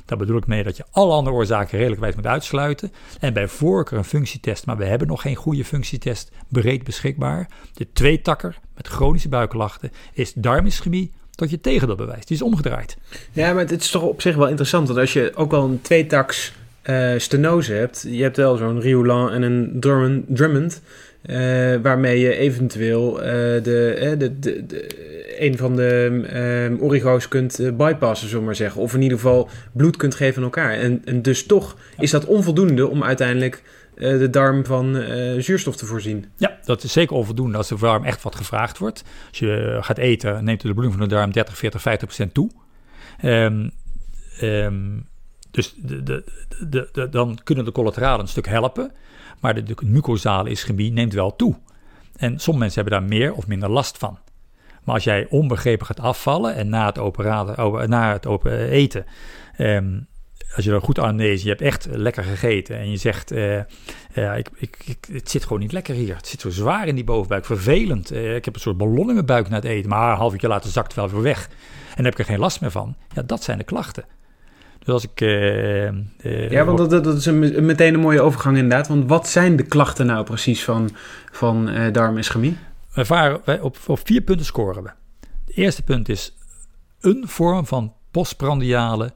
[0.05, 2.91] Daar bedoel ik mee dat je alle andere oorzaken redelijkwijs moet uitsluiten.
[3.19, 7.49] En bij voorkeur een functietest, maar we hebben nog geen goede functietest breed beschikbaar.
[7.73, 11.11] De tweetakker met chronische buikklachten is darmischemie
[11.41, 12.27] tot je het tegendeel bewijst.
[12.27, 12.97] Die is omgedraaid.
[13.31, 14.87] Ja, maar het is toch op zich wel interessant.
[14.87, 18.05] Want als je ook wel een tweetaks eh stenose hebt.
[18.09, 20.23] Je hebt wel zo'n Riolan en een Drummond.
[20.27, 20.81] Drummond
[21.21, 21.35] eh,
[21.81, 23.31] waarmee je eventueel eh,
[23.63, 26.21] de, de, de, de- een van de
[26.73, 28.81] eh, origo's kunt bypassen, zullen we maar zeggen.
[28.81, 30.71] Of in ieder geval bloed kunt geven aan elkaar.
[30.73, 33.61] En, en dus toch is dat onvoldoende om uiteindelijk
[34.09, 36.25] de darm van eh, zuurstof te voorzien.
[36.37, 39.03] Ja, dat is zeker onvoldoende als de darm echt wat gevraagd wordt.
[39.29, 42.49] Als je gaat eten, neemt de bloeding van de darm 30, 40, 50 procent toe.
[43.19, 43.69] Ehm,
[44.39, 44.99] ehm,
[45.51, 46.23] dus de, de,
[46.69, 48.91] de, de- dan kunnen de collateralen een stuk helpen.
[49.39, 51.55] Maar de, de mucosale ischemie neemt wel toe.
[52.15, 54.19] En sommige mensen hebben daar meer of minder last van.
[54.83, 59.05] Maar als jij onbegrepen gaat afvallen en na het, operaten, o- na het open eten,
[59.57, 59.99] ehm,
[60.55, 63.29] als je dan goed anamnese, je hebt echt lekker gegeten en je zegt,
[64.13, 66.15] ja, ik, ik, ik, het zit gewoon niet lekker hier.
[66.15, 68.11] Het zit zo zwaar in die bovenbuik, vervelend.
[68.11, 70.31] Eh, ik heb een soort ballon in mijn buik na het eten, maar een half
[70.31, 71.47] uurtje later zakt het wel weer weg.
[71.89, 72.95] En dan heb ik er geen last meer van.
[73.13, 74.05] Ja, dat zijn de klachten.
[74.79, 75.19] Dus als ik...
[76.49, 78.87] Ja, want dat, dat, is een, meteen een mooie overgang inderdaad.
[78.87, 80.89] Want wat zijn de klachten nou precies van,
[81.31, 82.57] van darmischemie?
[82.93, 84.89] wij varen, wij op, op vier punten scoren we.
[85.45, 86.35] Het eerste punt is
[86.99, 89.13] een vorm van postprandiale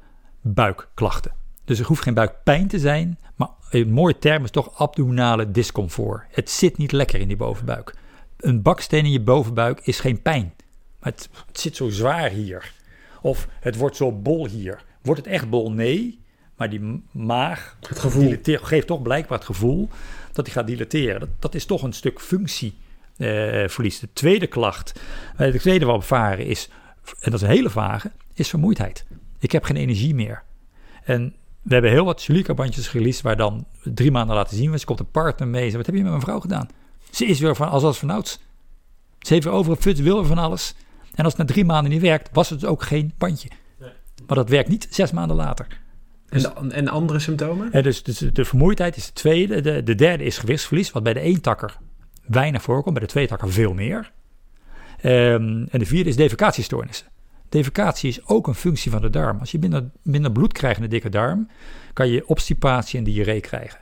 [0.53, 1.31] buikklachten.
[1.63, 6.23] Dus er hoeft geen buikpijn te zijn, maar een mooie term is toch abdominale discomfort.
[6.31, 7.95] Het zit niet lekker in die bovenbuik.
[8.37, 10.53] Een baksteen in je bovenbuik is geen pijn,
[10.99, 12.73] maar het, het zit zo zwaar hier.
[13.21, 14.83] Of het wordt zo bol hier.
[15.01, 15.71] Wordt het echt bol?
[15.71, 16.19] Nee,
[16.55, 18.35] maar die maag Het gevoel.
[18.43, 19.89] geeft toch blijkbaar het gevoel
[20.33, 21.19] dat hij gaat dilateren.
[21.19, 23.99] Dat, dat is toch een stuk functieverlies.
[23.99, 24.99] de tweede klacht,
[25.37, 26.69] eh, de tweede we varen is,
[27.19, 29.05] en dat is een hele vage, is vermoeidheid.
[29.45, 30.43] Ik heb geen energie meer.
[31.03, 34.79] En we hebben heel wat Julika-bandjes waar dan drie maanden laten zien.
[34.79, 35.69] Ze komt een partner mee.
[35.69, 36.69] Ze, wat heb je met mijn vrouw gedaan?
[37.11, 38.39] Ze is weer van als als vanouds.
[39.19, 40.75] Ze heeft weer over een fut, wil weer van alles.
[41.15, 43.49] En als het na drie maanden niet werkt, was het ook geen bandje.
[44.27, 45.67] Maar dat werkt niet zes maanden later.
[46.29, 47.83] En, de- en andere symptomen?
[47.83, 49.61] Dus, dus de vermoeidheid is de tweede.
[49.61, 51.77] De, de derde is gewichtsverlies, wat bij de eentakker
[52.27, 54.11] weinig voorkomt, bij de tweetakker veel meer.
[55.01, 57.07] Ehm, en de vierde is defecatiestoornissen.
[57.55, 59.39] Defecatie is ook een functie van de darm.
[59.39, 61.49] Als je minder, minder bloed krijgt in de dikke darm,
[61.93, 63.79] kan je obstipatie en diarree krijgen.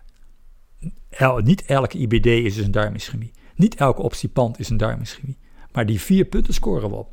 [1.10, 3.32] El- niet elke IBD is dus een darmischemie.
[3.56, 5.38] Niet elke obstipant is een darmischemie.
[5.72, 7.12] Maar die vier punten scoren we op.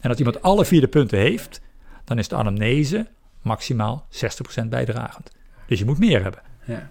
[0.00, 1.60] En als iemand alle vier de punten heeft,
[2.04, 3.06] dan is de anamnese
[3.42, 4.06] maximaal
[4.64, 5.30] 60% bijdragend.
[5.66, 6.42] Dus je moet meer hebben.
[6.64, 6.90] Ja.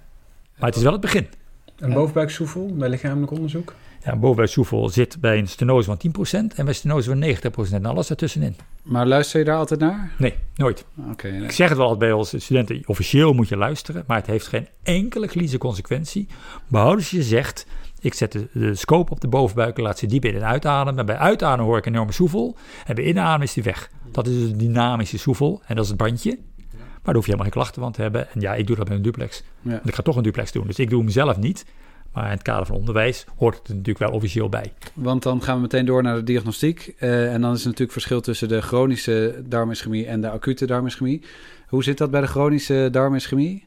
[0.57, 1.27] Maar het is wel het begin.
[1.75, 3.73] Een bovenbuiksoevel bij lichamelijk onderzoek?
[4.03, 6.11] Ja, soevel zit bij een stenose van
[6.51, 8.55] 10% en bij stenose van 90% en alles ertussenin.
[8.81, 10.11] Maar luister je daar altijd naar?
[10.17, 10.85] Nee, nooit.
[11.11, 11.43] Oké, nee.
[11.43, 14.47] Ik zeg het wel altijd bij onze studenten, officieel moet je luisteren, maar het heeft
[14.47, 16.27] geen enkele klinische consequentie.
[16.67, 17.65] Behalve als je zegt,
[17.99, 20.99] ik zet de, de scope op de bovenbuik en laat ze diep in en uitademen.
[20.99, 22.55] En bij uitademen hoor ik een enorme soevel
[22.85, 23.89] en bij inademen is die weg.
[24.11, 26.37] Dat is dus een dynamische soevel en dat is het bandje.
[26.71, 28.31] Maar daar hoef je helemaal geen klachten van te hebben.
[28.33, 29.43] En ja, ik doe dat met een duplex.
[29.61, 29.71] Ja.
[29.71, 31.65] Want ik ga toch een duplex doen, dus ik doe hem zelf niet.
[32.13, 34.73] Maar in het kader van onderwijs hoort het er natuurlijk wel officieel bij.
[34.93, 36.93] Want dan gaan we meteen door naar de diagnostiek.
[36.97, 41.21] Eh, en dan is er natuurlijk verschil tussen de chronische darmischemie en de acute darmischemie.
[41.67, 43.65] Hoe zit dat bij de chronische darmischemie?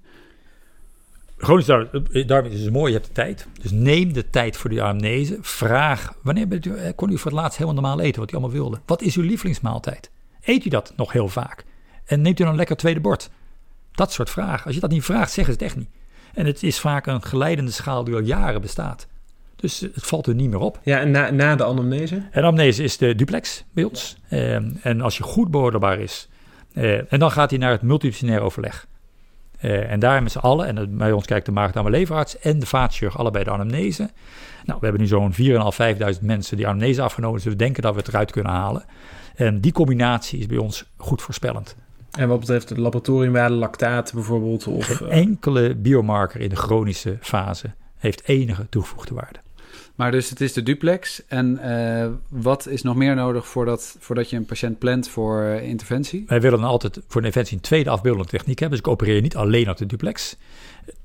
[1.37, 3.47] Chronische darm, eh, darm is dus mooi, je hebt de tijd.
[3.61, 5.39] Dus neem de tijd voor die anamnese.
[5.41, 8.33] Vraag, wanneer bent u, eh, kon u voor het laatst helemaal normaal eten wat u
[8.33, 8.81] allemaal wilde?
[8.87, 10.11] Wat is uw lievelingsmaaltijd?
[10.43, 11.65] Eet u dat nog heel vaak?
[12.05, 13.31] En neemt u dan lekker tweede bord?
[13.93, 14.67] Dat soort vragen.
[14.67, 15.89] Als je dat niet vraagt, zeggen ze het echt niet.
[16.35, 19.07] En het is vaak een geleidende schaal die al jaren bestaat.
[19.57, 20.81] Dus het valt er niet meer op.
[20.83, 22.23] Ja, en na, na de anamnese?
[22.31, 24.17] En amnese is de duplex bij ons.
[24.29, 26.29] Ehm, en als je goed beoordeelbaar is,
[26.73, 28.87] eh, en dan gaat hij naar het multidisciplinair overleg.
[29.59, 32.59] Eh, en daar met z'n allen, en bij ons kijkt de maag- en leverarts en
[32.59, 34.11] de vaatchirurg allebei de anamnese.
[34.65, 37.93] Nou, we hebben nu zo'n 4.500, 5.000 mensen die anamnese afgenomen, dus we denken dat
[37.93, 38.85] we het eruit kunnen halen.
[39.35, 41.77] En die combinatie is bij ons goed voorspellend.
[42.19, 44.67] En wat betreft de laboratoriumwaarde, lactaat bijvoorbeeld?
[44.67, 49.39] Of, Geen eh, enkele biomarker in de chronische fase heeft enige toegevoegde waarde.
[49.95, 51.27] Maar dus het is de duplex.
[51.27, 55.69] En eh, wat is nog meer nodig voordat, voordat je een patiënt plant voor eh,
[55.69, 56.25] interventie?
[56.27, 58.79] Wij willen altijd voor een interventie een tweede afbeeldende techniek hebben.
[58.79, 60.37] Dus ik opereer niet alleen op de duplex.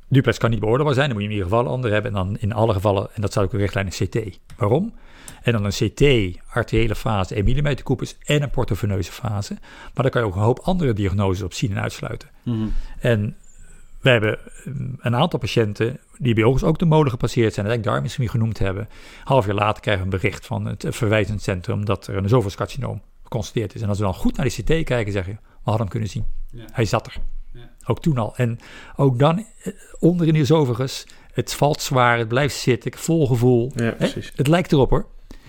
[0.07, 2.11] Duplex kan niet beoordeelbaar zijn, dan moet je in ieder geval een ander hebben.
[2.11, 4.39] En dan in alle gevallen, en dat staat ook in richtlijn, een CT.
[4.57, 4.93] Waarom?
[5.41, 9.57] En dan een CT, arteriële fase, 1 mm koepels en een portoveneuze fase.
[9.93, 12.29] Maar daar kan je ook een hoop andere diagnoses op zien en uitsluiten.
[12.43, 12.67] Mhm.
[12.99, 13.35] En
[14.01, 17.71] we hebben mm, een aantal patiënten die bij ons ook de molen gepasseerd zijn, en
[17.71, 18.89] eigenlijk darmischemie genoemd hebben.
[19.23, 23.01] Half jaar later krijgen we een bericht van het verwijzend centrum dat er een zovelscarcinoom
[23.23, 23.81] geconstateerd is.
[23.81, 26.09] En als we dan goed naar die CT kijken, zeggen we, we hadden hem kunnen
[26.09, 26.25] zien.
[26.51, 26.65] Ja.
[26.71, 27.17] Hij zat er.
[27.53, 27.69] Ja.
[27.85, 28.35] Ook toen al.
[28.35, 28.59] En
[28.95, 33.71] ook dan, eh, onder in die esophagus, het valt zwaar, het blijft zitten, vol gevoel.
[33.75, 33.91] Ja, Hè?
[33.91, 34.31] precies.
[34.35, 35.05] Het lijkt erop hoor.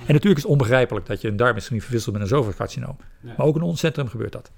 [0.06, 2.96] En natuurlijk is het onbegrijpelijk dat je een darmischemie verwisselt met een zovelscarcinoom.
[3.20, 3.34] Ja.
[3.36, 4.50] Maar ook in ons centrum gebeurt dat.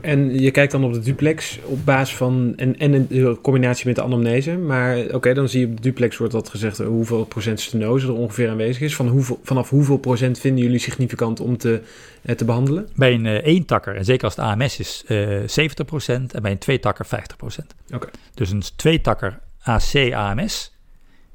[0.00, 3.96] En je kijkt dan op de duplex op basis van en, en een combinatie met
[3.96, 4.56] de anamnese.
[4.56, 8.06] Maar oké, dan zie je op de duplex wordt dat gezegd eh, hoeveel procent stenose
[8.06, 8.96] er ongeveer aanwezig is.
[8.96, 11.80] Van hoeveel, vanaf hoeveel procent vinden jullie significant om te,
[12.22, 12.88] eh, te behandelen?
[12.94, 16.58] Bij een eh, één-takker, en zeker als het AMS is, eh 70% en bij een
[16.58, 17.74] tweetakker 50%.
[17.94, 18.08] Oké.
[18.34, 20.72] Dus een tweetakker AC-AMS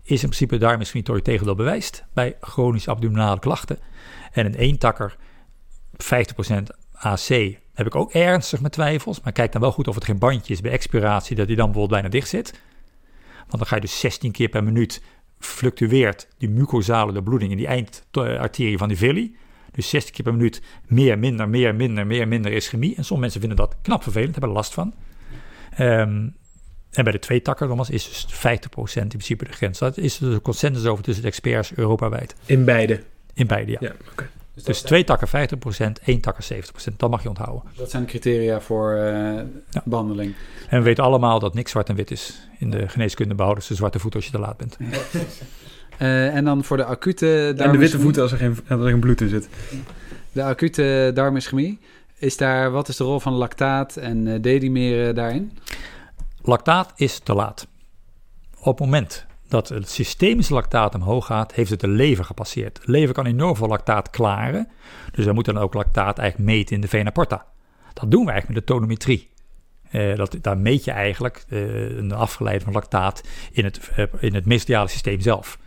[0.04, 0.58] is in principe
[1.18, 3.80] je tegendeel bewijst bij chronische abdominale klachten.
[4.32, 5.15] En een één-takker
[5.92, 6.63] 50%
[6.94, 7.28] AC
[7.74, 10.54] heb ik ook ernstig met twijfels, maar kijk dan wel goed of het geen bandje
[10.54, 12.62] is bij expiratie, dat die dan bijvoorbeeld bijna dicht zit.
[13.38, 15.04] Want dan ga je dus 16 keer per minuut
[15.39, 19.36] fluctueert die mucosale de bloeding in die eindarterie van die villi.
[19.72, 22.96] Dus 60 keer per minuut meer, minder, meer, minder, meer, minder ischemie.
[22.96, 24.94] En sommige mensen vinden dat knap vervelend, hebben last van.
[25.72, 26.28] Ehm,
[26.91, 29.80] en bij de twee takken nogmaals is dus 50% in principe de grens.
[29.80, 32.36] Dat is dus een consensus over tussen de experts Europa-wijd.
[32.45, 33.04] In beide.
[33.34, 33.78] In beide, ja.
[33.82, 34.30] Ja, oké.
[34.63, 35.32] Dus twee takken 50%,
[36.04, 36.95] één takker 70%.
[36.97, 37.62] Dat mag je onthouden.
[37.75, 39.41] Dat zijn de criteria voor eh,
[39.84, 40.34] behandeling.
[40.69, 42.47] En we weten allemaal dat niks zwart en wit is.
[42.58, 44.78] In de geneeskunde behouden ze zwarte voet als je te laat bent.
[45.97, 48.89] Eh, en dan voor de acute En de witte voeten als er geen, als er
[48.89, 49.49] geen bloed in zit.
[50.32, 51.80] De acute darmischemie.
[52.17, 55.52] Is daar, wat is de rol van lactaat en eh dedimeren daarin?
[56.41, 57.67] Lactaat is te laat.
[58.60, 62.75] Op het moment dat het systemische lactaat omhoog gaat, heeft het de lever gepasseerd.
[62.86, 64.67] De lever kan enorm veel lactaat klaren.
[65.12, 67.45] Dus we moeten dan ook lactaat eigenlijk meten in de vena porta.
[67.93, 69.30] Dat doen we eigenlijk met de tonometrie.
[69.89, 74.34] Eh, dat, daar meet je eigenlijk eh, een afgeleide van lactaat in het, eh, in
[74.34, 74.45] het
[74.89, 75.60] systeem zelf.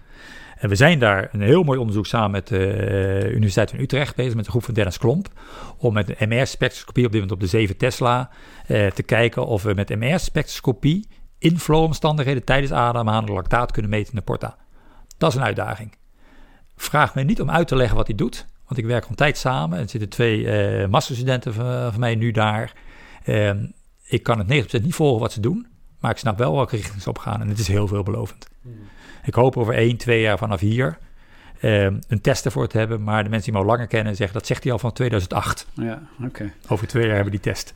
[0.62, 4.34] En we zijn daar een heel mooi onderzoek samen met de Universiteit van Utrecht bezig,
[4.34, 5.28] met een groep van Dennis Klomp,
[5.76, 8.30] om met de MR-spectroscopie op dit moment op de 7 Tesla
[8.66, 14.18] eh, te kijken of we met MR-spectroscopie in flow-omstandigheden tijdens ademhalen lactaat kunnen meten in
[14.18, 14.56] de porta.
[15.18, 15.94] Dat is een uitdaging.
[16.76, 19.38] Vraag me niet om uit te leggen wat hij doet, want ik werk een tijd
[19.38, 19.78] samen.
[19.78, 22.72] Er zitten twee eh masterstudenten van, mij nu daar.
[23.24, 23.66] Ehm,
[24.04, 25.66] ik kan het 90% niet volgen wat ze doen,
[26.00, 28.48] maar ik snap wel welke richting ze op gaan en het is heel veelbelovend.
[29.22, 30.98] Ik hoop over één, twee jaar vanaf hier
[31.60, 34.38] ehm, een test ervoor te hebben, maar de mensen die me al langer kennen zeggen
[34.38, 35.66] dat zegt hij al van 2008.
[35.74, 36.52] Ja, oké.
[36.68, 37.74] Over twee jaar hebben we die test.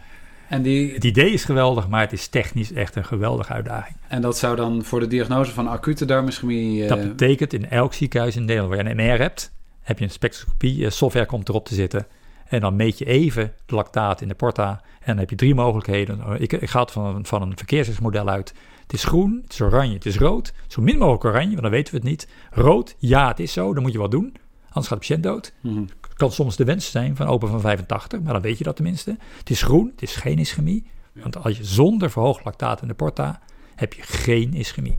[0.48, 3.96] En, die, Het idee is geweldig, maar het is technisch echt een geweldige uitdaging.
[4.08, 6.82] en dat zou dan voor de diagnose van acute darmischemie...
[6.82, 10.04] eh, Dat betekent in elk ziekenhuis in Nederland waar je een MR hebt, heb je
[10.04, 12.06] een spectroscopie, eh, software komt erop te zitten.
[12.48, 14.68] En dan meet je even de lactaat in de porta.
[14.70, 16.20] En dan heb je drie mogelijkheden.
[16.40, 18.54] Ik, ik ga het van, van een verkeersmodel uit.
[18.86, 20.52] Het is groen, het is oranje, het is rood.
[20.66, 22.28] Zo min mogelijk oranje, want dan weten we het niet.
[22.50, 24.34] Rood, ja, het is zo, dan moet je wat doen.
[24.62, 25.52] Anders gaat de patiënt dood.
[25.60, 25.84] mhm.
[26.14, 29.16] kan soms de wens zijn van open van 85, maar dan weet je dat tenminste.
[29.38, 30.86] Het is groen, het is geen ischemie.
[31.12, 33.40] Want als je zonder verhoogd lactaat in de porta,
[33.74, 34.96] heb je geen ischemie.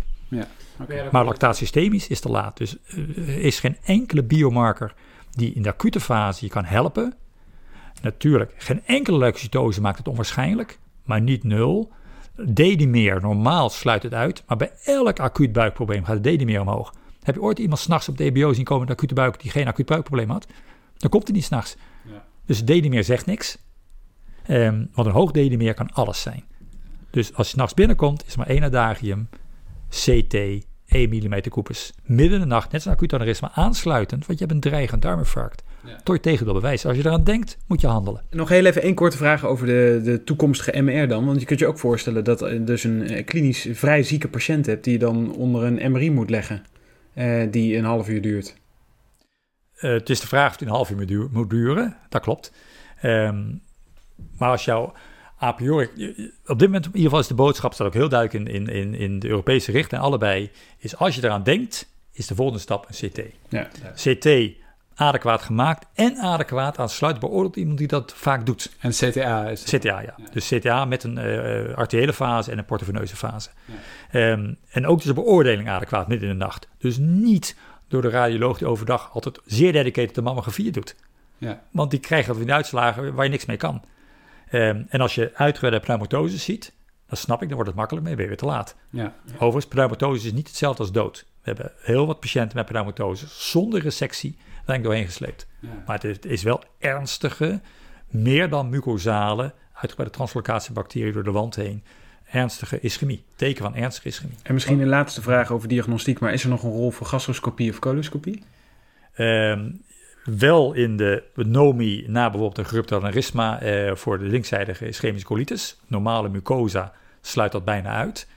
[0.82, 1.10] Oké.
[1.12, 2.58] Maar lactaat systemisch is te laat.
[2.58, 4.93] Dus eh, er is geen enkele biomarker
[5.32, 7.13] die in de acute fase je kan helpen.
[8.02, 11.91] Natuurlijk, geen enkele leukocytose maakt het onwaarschijnlijk, maar niet nul.
[12.45, 16.93] Dedimer, normaal sluit het uit, maar bij elk acuut buikprobleem gaat het dedimer omhoog.
[17.21, 19.67] Heb je ooit iemand s'nachts op de EBO zien komen met acute buik die geen
[19.67, 20.47] acuut buikprobleem had?
[20.97, 21.78] Dan komt hij niet s'nachts.
[22.06, 22.26] Ja.
[22.45, 23.58] Dus dedimer zegt niks.
[24.45, 26.43] Ehm, want een hoog dedimer kan alles zijn.
[27.10, 29.30] Dus als je s'nachts binnenkomt, is er maar één adagium.
[29.89, 31.91] CT, 1 mm koepers.
[32.04, 35.63] Midden in de nacht, net zo'n acuut aneurysma, aansluitend, want je hebt een dreigend darminfarct.
[35.88, 36.00] Ja.
[36.04, 36.86] Tot je tegendeel bewijst.
[36.86, 38.21] Als je eraan denkt, moet je handelen.
[38.30, 41.26] Nog heel even één korte vraag over de, de toekomstige MR dan.
[41.26, 44.65] Want je kunt je ook voorstellen dat je dus een eh, klinisch vrij zieke patiënt
[44.65, 44.84] hebt...
[44.84, 46.63] die je dan onder een MRI moet leggen,
[47.13, 48.56] eh, die een half uur duurt.
[49.76, 51.97] Eh, het is de vraag of het een half uur moet duur- moet duren.
[52.10, 52.52] Dat klopt.
[53.02, 53.45] Ehm,
[54.38, 54.93] maar als jouw
[55.41, 55.88] a priori...
[56.46, 57.73] Op dit moment in ieder geval is de boodschap...
[57.73, 60.02] staat ook heel duidelijk in, in, in, in de Europese richting...
[60.02, 61.90] allebei, is als je eraan denkt...
[62.12, 63.21] is de volgende stap een CT.
[63.50, 63.69] Ja.
[63.96, 64.56] CT
[64.98, 68.71] adequaat gemaakt en adequaat aansluit beoordeelt iemand die dat vaak doet.
[68.79, 70.15] En CTA is CTA, ja.
[70.31, 73.50] Dus CTA met een eh arteriële fase en een portoveneuze fase.
[74.12, 76.67] Ehm, en ook dus de beoordeling adequaat midden in de nacht.
[76.77, 77.56] Dus niet
[77.87, 80.95] door de radioloog die overdag altijd zeer dedicated de mammografie doet.
[81.37, 81.62] Ja.
[81.71, 83.81] Want die krijgt dat weer uitslagen waar je niks mee kan.
[84.50, 86.75] Ehm, en als je uitgebreide pneumatosis ziet,
[87.08, 88.75] Dan snap ik, dan wordt het makkelijk, maar je bent weer te laat.
[88.89, 89.13] Ja.
[89.33, 91.25] Overigens, pneumatosis is niet hetzelfde als dood.
[91.41, 94.37] We hebben heel wat patiënten met pneumatosis zonder resectie
[94.67, 95.47] daar doorheen gesleept.
[95.59, 95.69] Ja.
[95.85, 97.61] Maar het is wel ernstige,
[98.07, 101.83] meer dan mucosale, uitgebreide translocatiebacteriën door de wand heen.
[102.31, 103.23] Ernstige ischemie.
[103.35, 104.35] Teken van ernstige ischemie.
[104.43, 107.69] En misschien een laatste vraag over diagnostiek, maar is er nog een rol voor gastroscopie
[107.69, 108.43] of coloscopie?
[109.13, 109.69] Ehm,
[110.23, 115.79] wel in de NOMI na bijvoorbeeld een gerupte aneurysma eh, voor de linkzijdige ischemische colitis.
[115.87, 118.27] Normale mucosa sluit dat bijna uit.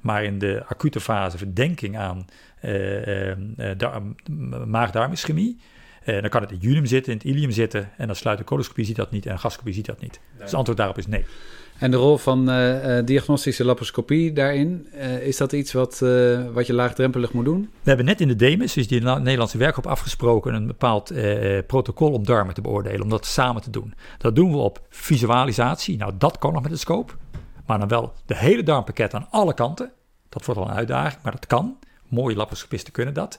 [0.00, 2.26] Maar in de acute fase verdenking aan
[2.60, 3.38] eh, eh,
[3.76, 4.14] darm-
[4.66, 5.60] maag-darmischemie.
[6.04, 7.90] Eh, dan kan het in het junium zitten, in het ilium zitten.
[7.96, 10.20] En dan sluit de coloscopie ziet dat niet en de gastroscopie ziet dat niet.
[10.32, 11.24] Dus het antwoord daarop is nee.
[11.78, 16.40] En de rol van eh, eh, diagnostische laparoscopie daarin, eh, is dat iets wat, eh,
[16.52, 17.70] wat je laagdrempelig moet doen?
[17.82, 22.12] We hebben net in de DEMIS, dus die Nederlandse werkgroep, afgesproken een bepaald eh, protocol
[22.12, 23.94] om darmen te beoordelen, om dat samen te doen.
[24.18, 25.96] Dat doen we op visualisatie.
[25.96, 27.12] Nou, dat kan nog met de scope,
[27.66, 29.92] maar dan wel de hele darmpakket aan alle kanten.
[30.28, 31.78] Dat wordt wel een uitdaging, maar dat kan.
[32.08, 33.38] Mooie laparoscopisten kunnen dat.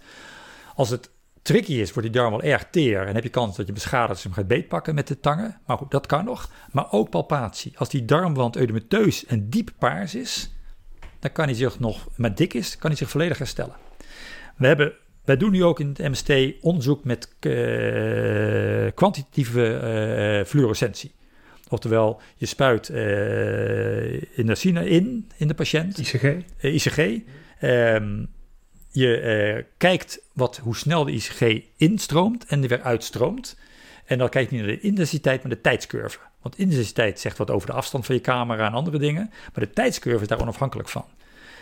[0.76, 1.10] Als het
[1.46, 4.24] tricky is, wordt die darm wel erg teer en heb je kans dat je beschadigd
[4.24, 5.60] hem gaat beetpakken met de tangen.
[5.66, 6.52] Maar goed, dat kan nog.
[6.72, 7.74] Maar ook palpatie.
[7.78, 10.54] Als die darmwand eudemeteus en diep paars is,
[11.20, 13.76] dan kan hij zich nog, maar dik is, kan hij zich volledig herstellen.
[14.56, 14.94] We hebben,
[15.26, 21.12] wij doen nu ook in het MST onderzoek met eh, kwantitatieve eh, fluorescentie.
[21.70, 26.36] Oftewel, je spuit eh indocine in, in de patiënt, ICG?
[26.62, 27.22] ICG.
[28.96, 33.58] Je eh, kijkt wat, hoe snel de ICG instroomt en er weer uitstroomt.
[34.06, 36.20] En dan kijk je niet naar de intensiteit, maar de tijdscurve.
[36.42, 39.30] Want intensiteit zegt wat over de afstand van je camera en andere dingen.
[39.54, 41.06] Maar de tijdscurve is daar onafhankelijk van.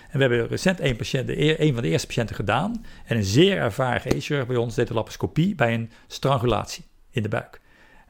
[0.10, 2.86] En we hebben recent een, patiënt, een van de eerste patiënten gedaan.
[3.06, 7.30] En een zeer ervaren chirurg bij ons deed de laparoscopie bij een strangulatie in de
[7.30, 7.62] buik.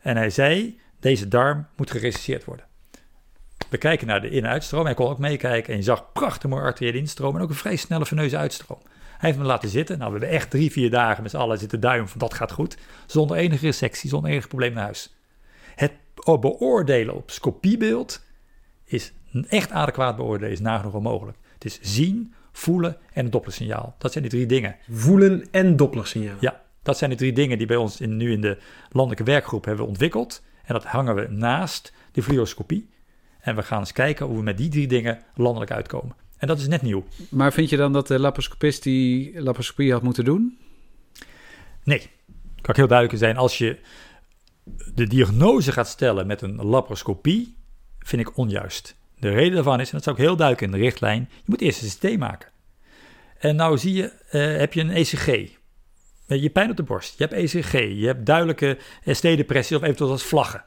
[0.02, 2.66] En hij zei, deze darm moet gerecenseerd worden.
[3.70, 4.86] We kijken naar de in- en uitstroom.
[4.86, 7.76] Hij kon ook meekijken en je zag prachtig mooi arteriële instroom en ook een vrij
[7.76, 8.82] snelle veneuze uitstroom.
[9.24, 9.98] Hij heeft me laten zitten.
[9.98, 12.52] Nou, we hebben echt drie, vier dagen met z'n allen zitten duimen van dat gaat
[12.52, 12.78] goed.
[13.06, 15.16] Zonder enige resectie, zonder enig probleem naar huis.
[15.76, 15.92] Het
[16.24, 18.26] beoordelen op scopiebeeld
[18.84, 19.14] is
[19.48, 21.38] echt adequaat beoordelen, is nagenoeg onmogelijk.
[21.54, 23.96] Het is zien, voelen en een dopplersignaal.
[23.98, 24.76] Dat zijn die drie dingen.
[24.90, 26.38] Voelen en dopplersignaal.
[26.40, 28.58] Ja, dat zijn de drie dingen die bij ons in, nu in de
[28.90, 30.44] landelijke werkgroep hebben ontwikkeld.
[30.64, 32.90] En dat hangen we naast de fluoroscopie.
[33.40, 36.16] En we gaan eens kijken hoe we met die drie dingen landelijk uitkomen.
[36.38, 37.06] En dat is net nieuw.
[37.30, 40.58] Maar vind je dan dat de laparoscopist die laparoscopie had moeten doen?
[41.84, 42.00] Nee,
[42.62, 43.38] kan ik heel duidelijk zijn.
[43.38, 43.80] Als je
[44.94, 47.58] de diagnose gaat stellen met een laparoscopie,
[48.00, 48.96] vind ik onjuist.
[49.20, 51.62] De reden daarvan is, en dat is ook heel duidelijk in de richtlijn, je moet
[51.62, 52.50] eerst een CT maken.
[53.38, 55.28] En nou zie je, eh, heb je een ECG.
[55.28, 60.12] Eh, Je pijn op de borst, je hebt ECG, je hebt duidelijke ST-depressie of eventueel
[60.12, 60.66] als vlaggen.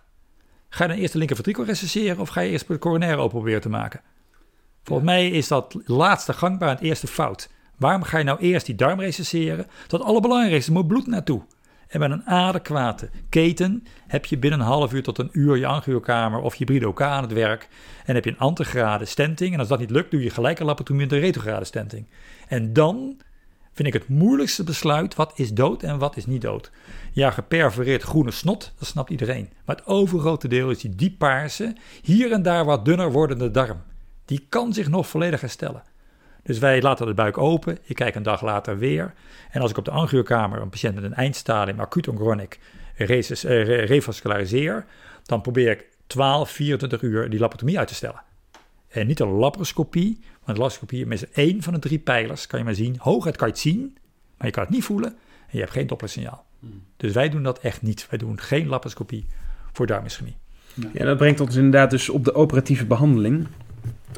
[0.69, 3.61] Ga je dan eerst de linker ventrikel of ga je eerst de coronaire open proberen
[3.61, 4.01] te maken?
[4.87, 7.51] Volgens mij is dat laatste gangbaar het eerste fout.
[7.77, 9.67] Waarom ga je nou eerst die darm recenseren?
[9.87, 11.43] Dat allerbelangrijkste, er moet bloed naartoe.
[11.89, 15.67] En met een adequate keten heb je binnen een half uur tot een uur je
[15.67, 17.69] angiokamer of je OK aan het werk.
[18.05, 19.53] En heb je een antegrade stenting.
[19.53, 22.07] En als dat niet lukt, doe je gelijk een laparotomie met een retrograde stenting.
[22.49, 23.17] En dan
[23.73, 26.71] vind ik het moeilijkste besluit, wat is dood en wat is niet dood.
[27.13, 29.49] Ja, geperforeerd groene snot, dat snapt iedereen.
[29.65, 33.83] Maar het overgrote deel is die dieppaarse, hier en daar wat dunner wordende darm.
[34.27, 35.83] Die kan zich nog volledig herstellen.
[36.43, 37.79] Dus wij laten de buik open.
[37.83, 39.15] Ik kijk een dag later weer.
[39.51, 42.59] En als ik op de angiokamer een patiënt met een eindstadium acuut onchronic
[42.97, 44.85] eh, re- revasculariseer,
[45.23, 48.23] dan probeer ik 12, 24 uur die laparotomie uit te stellen.
[48.89, 52.65] En niet een laparoscopie, want de laparoscopie is één van de drie pijlers, kan je
[52.65, 52.97] maar zien.
[52.99, 53.97] Hooguit kan je het zien,
[54.37, 56.45] maar je kan het niet voelen en je hebt geen dopplersignaal.
[56.97, 58.07] Dus wij doen dat echt niet.
[58.11, 59.27] Wij doen geen laparoscopie
[59.73, 60.37] voor darmischemie.
[60.93, 63.47] Ja, dat brengt ons inderdaad dus op de operatieve behandeling.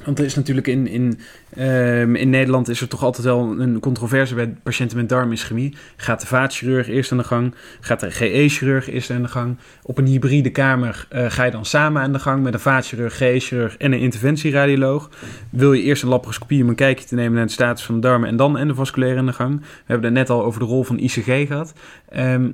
[0.04, 1.18] Want er is natuurlijk in, in,
[1.54, 5.76] ehm, in Nederland is er toch altijd wel een controverse bij patiënten met darmischemie.
[5.96, 7.54] Gaat de vaatchirurg eerst aan de gang?
[7.80, 9.56] Gaat de GE-chirurg eerst aan de gang?
[9.82, 13.16] Op een hybride kamer eh, ga je dan samen aan de gang met een vaatchirurg,
[13.16, 15.10] GE-chirurg en een interventieradioloog.
[15.50, 18.00] Wil je eerst een laparoscopie om een kijkje te nemen naar de status van de
[18.00, 19.60] darmen en dan endovasculair aan de gang?
[19.60, 21.72] We hebben het net al over de rol van ICG gehad.
[22.08, 22.50] Ehm,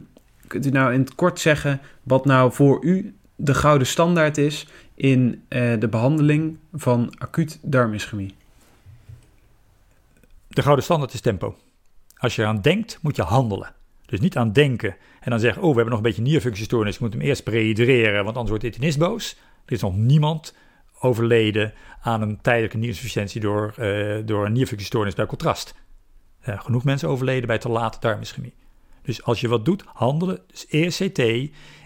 [0.46, 4.66] kunt u nou in het kort zeggen wat nou voor u de gouden standaard is
[4.94, 8.34] in eh, de behandeling van acuut darmischemie?
[10.48, 11.56] De gouden standaard is tempo.
[12.16, 13.72] Als je eraan denkt, moet je handelen.
[14.06, 17.00] Dus niet aan denken en dan zeggen, oh, we hebben nog een beetje nierfunctiestoornis, ik
[17.00, 19.36] moet hem eerst prehydreren, want anders wordt de internist boos.
[19.64, 20.54] Er is nog niemand
[21.00, 25.74] overleden aan een tijdelijke nierinsufficiëntie door, eh, door een nierfunctiestoornis bij contrast.
[26.40, 28.54] Genoeg mensen overleden bij te late darmischemie.
[29.02, 30.40] Dus als je wat doet, handelen.
[30.46, 31.22] Dus eerst CT,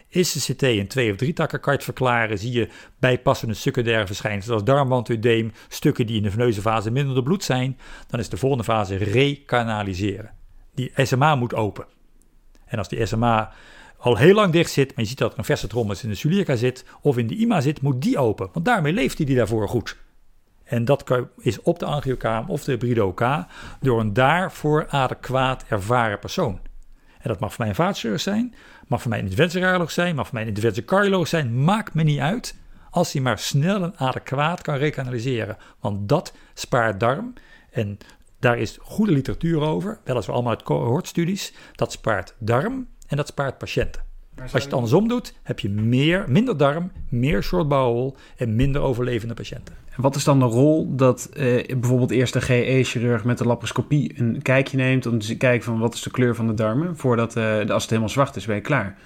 [0.09, 2.39] Is de CT in twee of drie takken, kan je verklaren.
[2.39, 7.23] Zie je bijpassende secundaire verschijnselen zoals darmwandudeem, stukken die in de veneuze fase minder door
[7.23, 7.79] bloed zijn.
[8.07, 10.31] Dan is de volgende fase recanaliseren.
[10.75, 11.87] Die SMA moet open.
[12.65, 13.53] En als die SMA
[13.99, 16.15] al heel lang dicht zit, maar je ziet dat er een verse trombus in de
[16.15, 18.49] sulica zit of in de IMA zit, moet die open.
[18.53, 19.97] Want daarmee leeft hij die daarvoor goed.
[20.65, 23.27] En dat is op de angiokamer of de hybride OK
[23.81, 26.61] door een daarvoor adequaat ervaren persoon.
[27.19, 28.55] En dat mag voor mij een vaatchirurg zijn,
[28.89, 32.19] mag voor mij een interventieradioloog zijn, mag voor mij een interventiecardioloog zijn, maakt me niet
[32.21, 32.57] uit.
[32.91, 35.57] Als hij maar snel en adequaat kan rekanaliseren.
[35.81, 37.33] Want dat spaart darm.
[37.71, 37.99] En
[38.39, 41.53] daar is goede literatuur over, weliswaar allemaal uit cohortstudies.
[41.75, 44.07] Dat spaart darm en dat spaart patiënten.
[44.43, 48.83] Als je het andersom doet, heb je meer, minder darm, meer short bowel en minder
[48.83, 49.75] overlevende patiënten.
[49.99, 54.43] Wat is dan de rol dat eh, bijvoorbeeld eerst de GE-chirurg met de laparoscopie een
[54.43, 57.59] kijkje neemt om te kijken van wat is de kleur van de darmen, voordat uh,
[57.59, 58.99] als het helemaal zwart is, ben je klaar?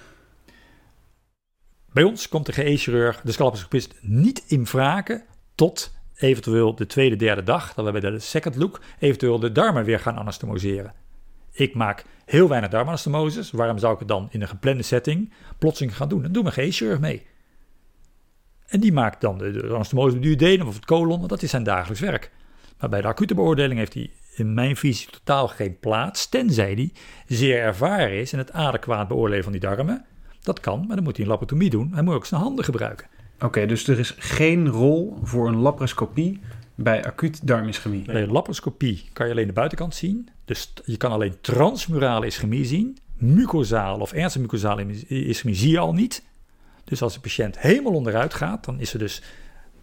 [1.92, 5.22] Bij ons komt de GE-chirurg, de laparoscopist, niet in vragen
[5.54, 9.84] tot eventueel de tweede, derde dag, dat we bij de second look eventueel de darmen
[9.84, 10.94] weer gaan anastomoseren.
[11.52, 13.50] Ik maak heel weinig darmanastomoses.
[13.50, 16.22] Waarom zou ik het dan in een geplande setting plotseling gaan doen?
[16.22, 17.26] Dan doe mijn g mee.
[18.72, 21.62] En die maakt dan de, de anastomose duodenum of het colon, want dat is zijn
[21.62, 22.30] dagelijks werk.
[22.78, 26.92] Maar bij de acute beoordeling heeft hij in mijn visie totaal geen plaats, tenzij hij
[27.26, 30.04] zeer ervaren is in het adequaat beoordelen van die darmen.
[30.42, 31.90] Dat kan, maar dan moet hij een laparotomie doen.
[31.92, 33.06] Hij moet ook zijn handen gebruiken.
[33.40, 36.40] Oké, dus er is geen rol voor een laparoscopie
[36.74, 38.04] bij acuut darmischemie.
[38.04, 40.28] Bij laparoscopie kan je alleen de buitenkant zien.
[40.44, 42.98] Dus je kan alleen transmurale ischemie zien.
[43.16, 46.22] Mucosaal of ernstige mucosale ischemie zie je al niet.
[46.92, 49.22] Dus als de patiënt helemaal onderuit gaat, dan is er dus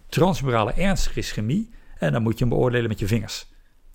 [0.08, 1.70] transmurale ernstige ischemie.
[1.98, 3.46] En dan moet je hem beoordelen met je vingers.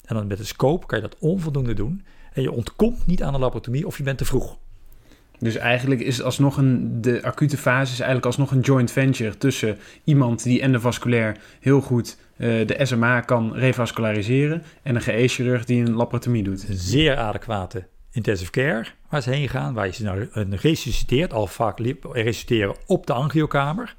[0.05, 2.05] En dan met de scope kan je dat onvoldoende doen.
[2.34, 4.57] En je ontkomt niet aan de laparotomie of je bent te vroeg.
[5.39, 9.78] Dus eigenlijk is alsnog een, de acute fase is eigenlijk alsnog een joint venture tussen
[10.03, 15.93] iemand die endovasculair heel goed uh, de SMA kan revasculariseren en een GE-chirurg die een
[15.93, 16.70] laparotomie doet.
[16.70, 21.47] Een zeer adequate intensive care waar ze heen gaan, waar je ze nou resusciteert, al
[21.47, 21.80] vaak
[22.11, 23.95] resusciteren op de angiokamer.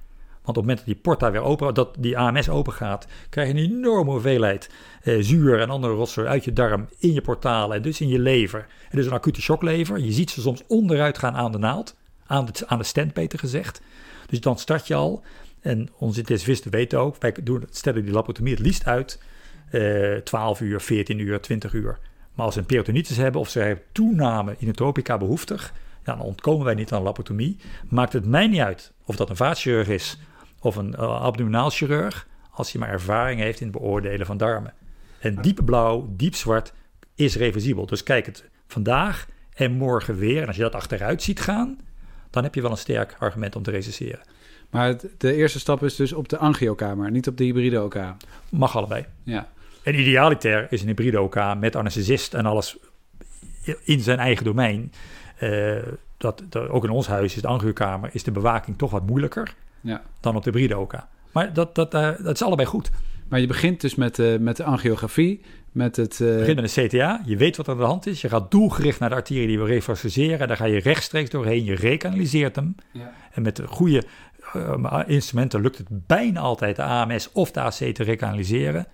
[0.47, 3.49] Want op het moment dat die porta weer open, dat die AMS open gaat, krijg
[3.49, 4.71] je een enorme hoeveelheid
[5.03, 8.19] eh, zuur en andere rotzooi uit je darm in je portalen en dus in je
[8.19, 8.67] lever.
[8.91, 9.99] En dus een acute shocklever.
[9.99, 11.97] Je ziet ze soms onderuit gaan aan de naald,
[12.27, 13.81] aan de, aan de stent beter gezegd.
[14.27, 15.23] Dus dan start je al.
[15.61, 19.23] En onze intensivisten weten ook, wij doen, stellen die laparotomie het liefst uit
[19.71, 21.99] eh, 12 uur, 14 uur, 20 uur.
[22.37, 25.73] Maar als ze een peritonitis hebben of ze hebben toename in tropica behoeftig,
[26.03, 27.57] dan ontkomen wij niet aan laparotomie.
[27.89, 30.19] Maakt het mij niet uit of dat een vaatchirurg is
[30.61, 34.75] of een uh, abdominaalchirurg, als hij maar ervaring heeft in het beoordelen van darmen.
[35.21, 36.73] En diep blauw, diep zwart
[37.15, 37.87] is reversibel.
[37.87, 40.41] Dus kijk het vandaag en morgen weer.
[40.41, 41.79] En als je dat achteruit ziet gaan,
[42.31, 44.21] dan heb je wel een sterk argument om te recenseren.
[44.71, 47.97] Maar de eerste stap is dus op de angiokamer, niet op de hybride OK.
[48.51, 49.05] Mag allebei.
[49.23, 49.49] Ja.
[49.87, 52.77] En idealiter is een hybride OK met anesthesist en alles
[53.83, 54.93] in zijn eigen domein.
[55.41, 55.77] Uh,
[56.17, 59.55] dat, dat, ook in ons huis is de angiokamer, is de bewaking toch wat moeilijker
[59.81, 60.03] ja.
[60.21, 60.95] dan op de hybride OK.
[61.33, 62.91] Maar dat, dat, uh, dat is allebei goed.
[63.29, 65.41] Maar je begint dus met, uh, met de angiografie,
[65.73, 66.21] met het...
[66.21, 66.33] Uh...
[66.33, 68.21] Je begint met een CTA, je weet wat er aan de hand is.
[68.21, 70.49] Je gaat doelgericht naar de arterie die we refasciseren.
[70.49, 72.75] Daar ga je rechtstreeks doorheen, je rekanaliseert hem.
[72.93, 73.13] Ja.
[73.33, 74.03] En met de goede
[74.57, 78.87] uh, instrumenten lukt het bijna altijd de AMS of de AC te rekanaliseren.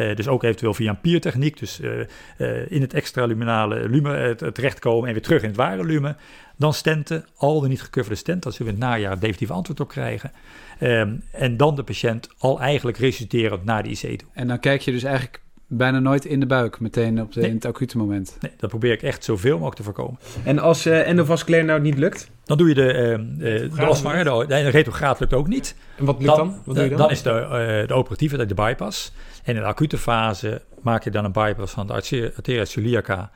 [0.00, 1.98] Uh, dus ook eventueel via een piertechniek, dus uh,
[2.38, 6.16] uh, in het extraluminale lumen terechtkomen en weer terug in het ware lumen.
[6.56, 9.80] Dan stenten, al de niet gecoverde stent, dat zullen we in het najaar definitief antwoord
[9.80, 10.32] op krijgen.
[10.80, 14.28] Um, en dan de patiënt al eigenlijk resusciterend naar de IC toe.
[14.32, 15.40] En dan kijk je dus eigenlijk
[15.72, 17.48] bijna nooit in de buik, meteen op de, nee.
[17.48, 18.36] in het acute moment.
[18.40, 20.18] Nee, dat probeer ik echt zoveel mogelijk te voorkomen.
[20.44, 22.30] En als uh, endovasculair nou niet lukt?
[22.44, 25.74] Dan doe je de, uh, uh, de de, de retrograad lukt ook niet.
[25.96, 26.48] En wat lukt dan?
[26.48, 26.98] Dan, wat doe je dan?
[26.98, 29.12] dan is de, de operatieve, de bypass.
[29.44, 33.30] En in de acute fase maak je dan een bypass van de arteria celiaca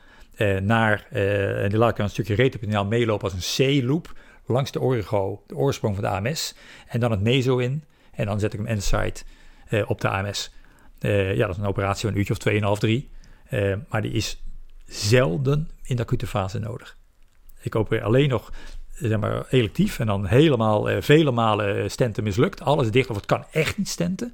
[0.61, 4.13] naar, en die laat ik een stukje retroperitoneaal meelopen als een C-loop
[4.45, 6.55] langs de origo, de oorsprong van de AMS.
[6.87, 7.83] En dan het meso in.
[8.11, 9.13] En dan zet ik hem inside
[9.85, 10.54] op de AMS.
[11.01, 13.09] Uh, ja, dat is een operatie van een uurtje of 2,5, 3.
[13.51, 14.43] Uh, maar die is
[14.85, 16.97] zelden in de acute fase nodig.
[17.61, 18.51] Ik opereer alleen nog
[18.91, 22.61] zeg maar, electief en dan helemaal uh, vele malen stenten mislukt.
[22.61, 24.33] Alles dicht of het kan echt niet stenten.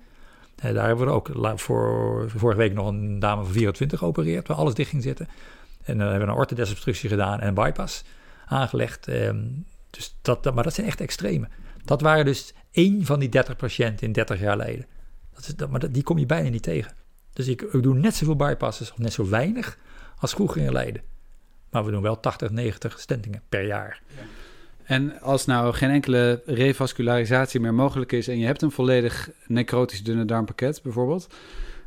[0.55, 4.74] daar hebben we ook voor, vorige week nog een dame van 24 geopereerd, waar alles
[4.74, 5.28] dicht ging zitten.
[5.84, 8.03] En dan hebben we een orthodesobstructie gedaan en een bypass
[8.45, 9.07] aangelegd.
[9.07, 9.43] Ehm,
[9.89, 11.47] dus dat, dat, maar dat zijn echt extreme.
[11.86, 14.86] Dat waren dus één van die 30 patiënten in 30 jaar geleden.
[15.34, 16.93] Dat is, dat, maar die kom je bijna niet tegen.
[17.34, 19.77] Dus ik, doe net zoveel bypasses, of net zo weinig,
[20.17, 21.01] als vroeger in Leiden.
[21.69, 24.01] Maar we doen wel 80, 90 stentingen per jaar.
[24.07, 24.21] Ja.
[24.84, 30.03] En als nou geen enkele revascularisatie meer mogelijk is en je hebt een volledig necrotisch
[30.03, 31.27] dunne darmpakket bijvoorbeeld,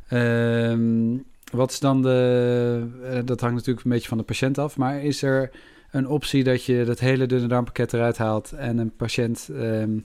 [0.07, 1.17] ehm,
[1.51, 5.03] wat is dan de, eh, dat hangt natuurlijk een beetje van de patiënt af, maar
[5.03, 5.51] is er
[5.91, 9.97] een optie dat je dat hele dunne darmpakket eruit haalt en een patiënt ehm,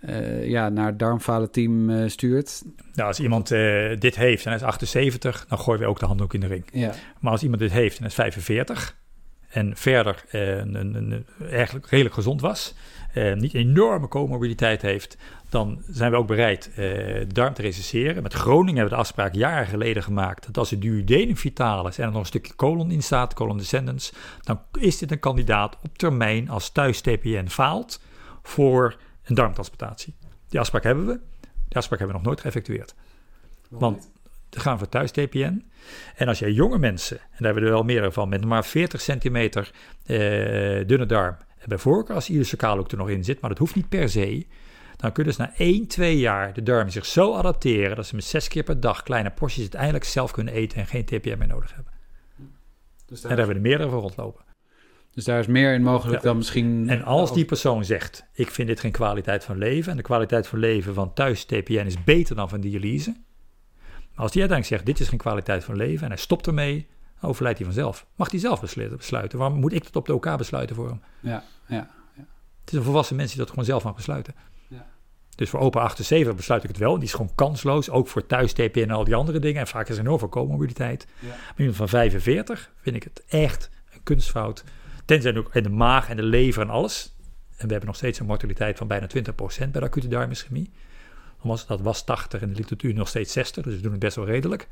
[0.00, 2.62] eh, ja, naar het darmfalenteam eh, stuurt?
[2.94, 6.06] Nou, als iemand eh, dit heeft en hij is 78, dan gooien we ook de
[6.06, 6.64] handdoek in de ring.
[6.72, 8.98] Ja, Maar als iemand dit heeft en is 45
[9.48, 12.74] en verder een, een, een- eigenlijk redelijk gezond was,
[13.34, 15.16] niet enorme comorbiditeit heeft,
[15.48, 18.22] dan zijn we ook bereid de darm te recenseren.
[18.22, 22.04] Met Groningen hebben we de afspraak jaren geleden gemaakt dat als het duodenum vitalis en
[22.04, 25.98] er nog een stukje colon in staat, colon descendens, dan is dit een kandidaat op
[25.98, 28.00] termijn als thuis TPN faalt
[28.42, 28.96] voor
[29.30, 30.14] een darmtransplantatie.
[30.48, 31.20] Die afspraak hebben we.
[31.40, 32.94] Die afspraak hebben we nog nooit geëffectueerd.
[33.68, 34.10] Want
[34.48, 35.70] dan gaan we voor thuis TPN.
[36.16, 38.64] En als jij jonge mensen, en daar hebben we er wel meer van, met maar
[38.64, 39.70] 40 centimeter
[40.06, 40.16] eh,
[40.86, 43.74] dunne darm, en bij voorkeur als ileocecaal ook er nog in zit, maar dat hoeft
[43.74, 44.46] niet per se,
[44.96, 48.24] dan kunnen ze na 1, 2 jaar de darm zich zo adapteren dat ze met
[48.24, 51.74] zes keer per dag kleine porties uiteindelijk zelf kunnen eten en geen TPN meer nodig
[51.74, 51.92] hebben.
[53.06, 54.44] dus, En daar hebben we er meerdere voor rondlopen.
[55.10, 56.28] Dus daar is meer in mogelijk Ja.
[56.28, 56.88] dan misschien...
[56.88, 60.46] En als die persoon zegt, ik vind dit geen kwaliteit van leven en de kwaliteit
[60.46, 63.10] van leven van thuis TPN is beter dan van dialyse.
[64.14, 66.86] Maar als die uiteindelijk zegt, dit is geen kwaliteit van leven en hij stopt ermee,
[67.20, 68.06] dan overlijdt hij vanzelf.
[68.16, 68.60] Mag hij zelf
[68.96, 69.38] besluiten.
[69.38, 71.00] Waarom moet ik dat op de OK besluiten voor hem?
[71.20, 71.90] Ja, ja.
[72.60, 74.34] Het is een volwassen mens die dat gewoon zelf mag besluiten.
[74.68, 74.86] Ja.
[75.34, 76.94] Dus voor open 78 besluit ik het wel.
[76.94, 79.60] Die is gewoon kansloos, ook voor thuis TPN en al die andere dingen.
[79.60, 81.06] En vaak is er enorm veel comorbiditeit.
[81.18, 81.28] Ja.
[81.28, 84.64] Maar iemand van 45 vind ik het echt een kunstfout.
[85.10, 87.16] Tenzij ook in de maag en de lever en alles.
[87.56, 89.10] En we hebben nog steeds een mortaliteit van bijna 20%
[89.56, 90.70] bij de acute darmischemie.
[91.40, 94.16] Omdat dat was 80 en de literatuur nog steeds 60, dus we doen het best
[94.16, 94.68] wel redelijk.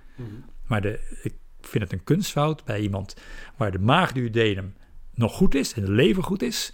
[0.67, 3.17] Maar de, ik vind het een kunstfout bij iemand
[3.57, 4.75] waar de maagduodenum
[5.15, 6.73] nog goed is en de lever goed is.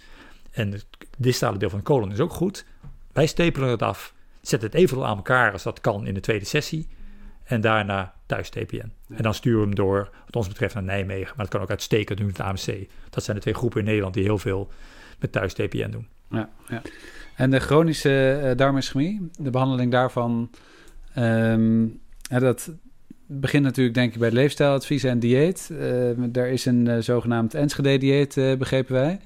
[0.51, 0.85] En het
[1.17, 2.65] distale deel van de colon is ook goed.
[3.11, 6.45] Wij stapelen het af, zetten het evenveel aan elkaar als dat kan in de tweede
[6.45, 6.87] sessie.
[7.45, 8.91] En daarna thuis TPN.
[9.09, 11.33] En dan sturen we hem door, wat ons betreft, naar Nijmegen.
[11.35, 12.87] Maar dat kan ook uitstekend doen met het AMC.
[13.09, 14.71] Dat zijn de twee groepen in Nederland die heel veel
[15.19, 16.07] met thuis TPN doen.
[16.29, 16.81] Ja, ja.
[17.35, 20.49] En de chronische eh, darmischemie, de behandeling daarvan,
[22.21, 22.71] ja, dat
[23.27, 25.69] begint natuurlijk denk ik bij leefstijladvies en dieet.
[25.71, 29.19] Eh er is een eh, zogenaamd Enschede-dieet, begrepen wij.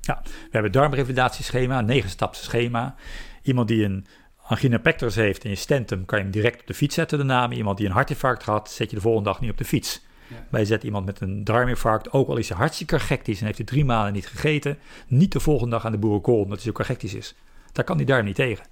[0.00, 0.14] We
[0.50, 2.94] hebben darmrevalidatieschema, een negen-staps schema.
[3.42, 4.06] Iemand die een
[4.46, 7.18] angina pectoris heeft en je stent hem, kan je hem direct op de fiets zetten
[7.18, 7.46] daarna.
[7.46, 10.04] Maar Iemand die een hartinfarct had, zet je de volgende dag niet op de fiets.
[10.28, 10.46] Ja.
[10.50, 13.66] Wij zetten iemand met een darminfarct, ook al is hij hartstikke cachectisch en heeft hij
[13.66, 17.14] drie maanden niet gegeten, niet de volgende dag aan de boerenkool, omdat hij zo cachectisch
[17.14, 17.34] is.
[17.72, 18.66] Daar kan die darm niet tegen.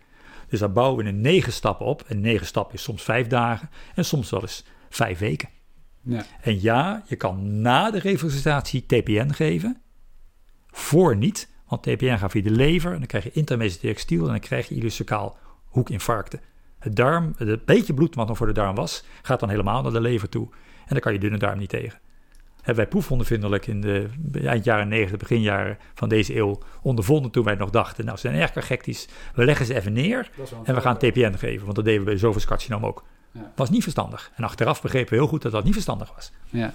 [0.49, 2.05] Dus daar bouwen we in negen stappen op.
[2.07, 5.49] En negen stappen is soms vijf dagen en soms wel eens vijf weken.
[6.03, 6.25] Ja.
[6.41, 9.81] En ja, je kan na de revalidatatie TPN geven.
[10.67, 14.31] Voor niet, want TPN gaat via de lever en dan krijg je intermediate stiel en
[14.31, 15.39] dan krijg je ileocecaal
[15.75, 16.41] hoekinfarcten.
[16.79, 19.93] Het darm, het beetje bloed wat nog voor de darm was, gaat dan helemaal naar
[19.93, 20.49] de lever toe.
[20.81, 21.99] En dan kan je dunne darm niet tegen.
[22.57, 24.09] Hebben wij proefondervindelijk in de
[24.45, 28.29] eind jaren 90, begin jaren van deze eeuw ondervonden toen wij nog dachten, nou ze
[28.29, 30.31] zijn erg cachectisch, we leggen ze even neer
[30.65, 33.05] en we gaan TPN geven, want dat deden we bij zoveel ook.
[33.31, 33.53] Ja.
[33.57, 34.31] Was niet verstandig.
[34.35, 36.33] En achteraf begrepen we heel goed dat dat niet verstandig was.
[36.51, 36.75] Ja,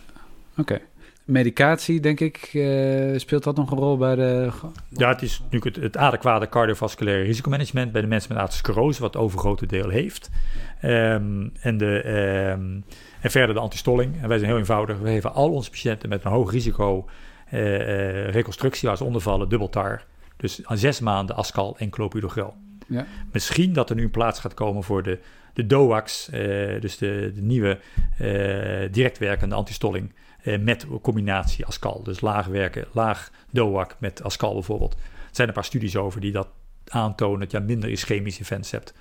[0.58, 0.82] oké.
[1.30, 4.50] Medicatie, denk ik, eh, speelt dat nog een rol bij de...
[4.90, 9.14] Ja, het is natuurlijk het, het adequate cardiovasculaire risicomanagement bij de mensen met atherosclerose, wat
[9.14, 10.30] het overgrote deel heeft.
[10.82, 12.80] Ehm, en, de, ehm,
[13.22, 14.22] en verder de antistolling.
[14.22, 15.00] En wij zijn heel eenvoudig.
[15.00, 17.06] We geven al onze patiënten met een hoog risico
[17.50, 20.04] eh, eh, reconstructie waar ze onder vallen, dubbeltar.
[20.38, 22.56] Dus aan zes maanden Ascal en clopidogrel.
[22.88, 23.06] Ja.
[23.32, 25.20] Misschien dat er nu een plaats gaat komen voor de,
[25.54, 26.30] de DOAX,
[26.80, 27.80] dus de, de nieuwe
[28.18, 30.12] eh, direct werkende antistolling.
[30.42, 32.04] Eh, met combinatie Ascal.
[32.04, 34.94] Dus laag werken, laag DOAC met Ascal bijvoorbeeld.
[34.94, 35.00] Er
[35.32, 36.48] zijn een paar studies over die dat
[36.88, 38.94] aantonen dat je minder ischemische events hebt.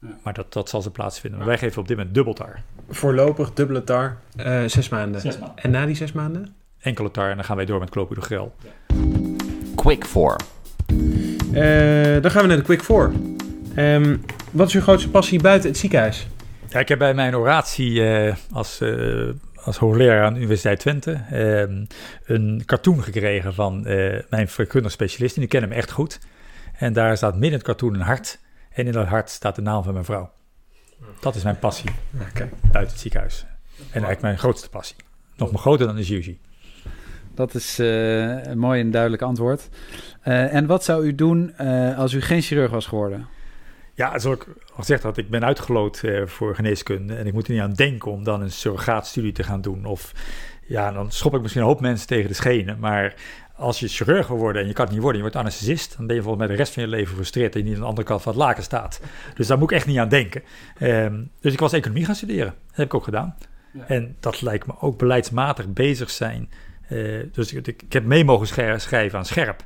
[0.00, 0.08] Ja.
[0.22, 1.38] Maar dat, dat zal ze plaatsvinden.
[1.38, 2.62] Maar wij geven op dit moment dubbeltar.
[2.88, 5.20] Voorlopig dubbele tar, eh, zes maanden.
[5.20, 5.64] Zes maanden.
[5.64, 6.54] En na die zes maanden?
[6.80, 8.54] Enkele tar en dan gaan wij door met clopidogrel.
[9.74, 10.36] Quick 4.
[11.52, 13.12] Eh, dan gaan we naar de Quick 4.
[13.74, 14.16] Ehm,
[14.50, 16.26] wat is uw grootste passie buiten het ziekenhuis?
[16.68, 19.28] Ja, ik heb bij mijn oratie eh, als, eh,
[19.64, 21.84] als hoogleraar aan de Universiteit Twente ehm,
[22.24, 25.34] een cartoon gekregen van eh, mijn verkundig specialist.
[25.34, 26.18] En die kennen me echt goed.
[26.78, 28.40] En daar staat midden in het cartoon een hart.
[28.72, 30.30] En in dat hart staat de naam van mijn vrouw.
[31.20, 31.90] Dat is mijn passie
[32.20, 32.48] Oké.
[32.62, 33.46] buiten het ziekenhuis.
[33.76, 34.96] En eigenlijk mijn grootste passie.
[35.36, 36.40] Nog maar groter dan de chirurgie.
[37.34, 39.68] Dat is eh, een mooi en duidelijk antwoord.
[40.20, 43.26] Eh, en wat zou u doen eh, als u geen chirurg was geworden?
[43.94, 47.14] Ja, zoals ik al gezegd had, ik ben uitgeloot eh, voor geneeskunde.
[47.14, 49.84] En ik moet er niet aan denken om dan een surrogaatstudie te gaan doen.
[49.84, 50.12] Of
[50.66, 52.78] Ja, dan schop ik misschien een hoop mensen tegen de schenen.
[52.78, 53.14] Maar
[53.56, 56.06] als je chirurg wil worden en je kan het niet worden, je wordt anesthesist, dan
[56.06, 57.88] ben je volgens mij de rest van je leven gefrustreerd dat je niet aan de
[57.88, 59.00] andere kant van het laken staat.
[59.34, 60.42] Dus daar moet ik echt niet aan denken.
[60.78, 62.54] Ehm, dus ik was economie gaan studeren.
[62.66, 63.34] Dat heb ik ook gedaan.
[63.72, 63.84] Ja.
[63.86, 66.50] En dat lijkt me ook beleidsmatig bezig zijn.
[66.90, 68.46] Uh, dus ik, ik, heb mee mogen
[68.80, 69.62] schrijven aan Scherp.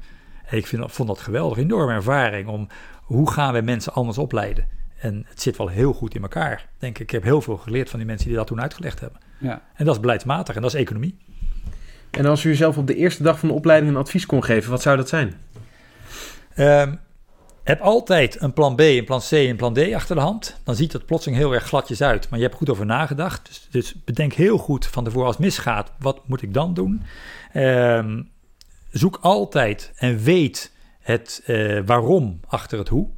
[0.51, 2.69] Ik vind, vond dat geweldig, enorme ervaring om
[3.03, 4.69] hoe gaan we mensen anders opleiden.
[4.99, 7.03] En het zit wel heel goed in elkaar, denk ik.
[7.03, 9.21] Ik heb heel veel geleerd van die mensen die dat toen uitgelegd hebben.
[9.39, 9.63] Ja.
[9.75, 11.17] En dat is beleidsmatig en dat is economie.
[12.11, 14.71] En als u zelf op de eerste dag van de opleiding een advies kon geven,
[14.71, 15.35] wat zou dat zijn?
[16.57, 17.01] Um,
[17.63, 20.61] heb altijd een plan B, een plan C en een plan D achter de hand.
[20.65, 22.29] Dan ziet het plotseling heel erg gladjes uit.
[22.31, 23.47] Maar je hebt goed over nagedacht.
[23.47, 27.03] Dus, dus bedenk heel goed van tevoren als het misgaat, wat moet ik dan doen?
[27.55, 28.31] Um,
[28.91, 33.09] zoek altijd en weet het uh, waarom achter het hoe.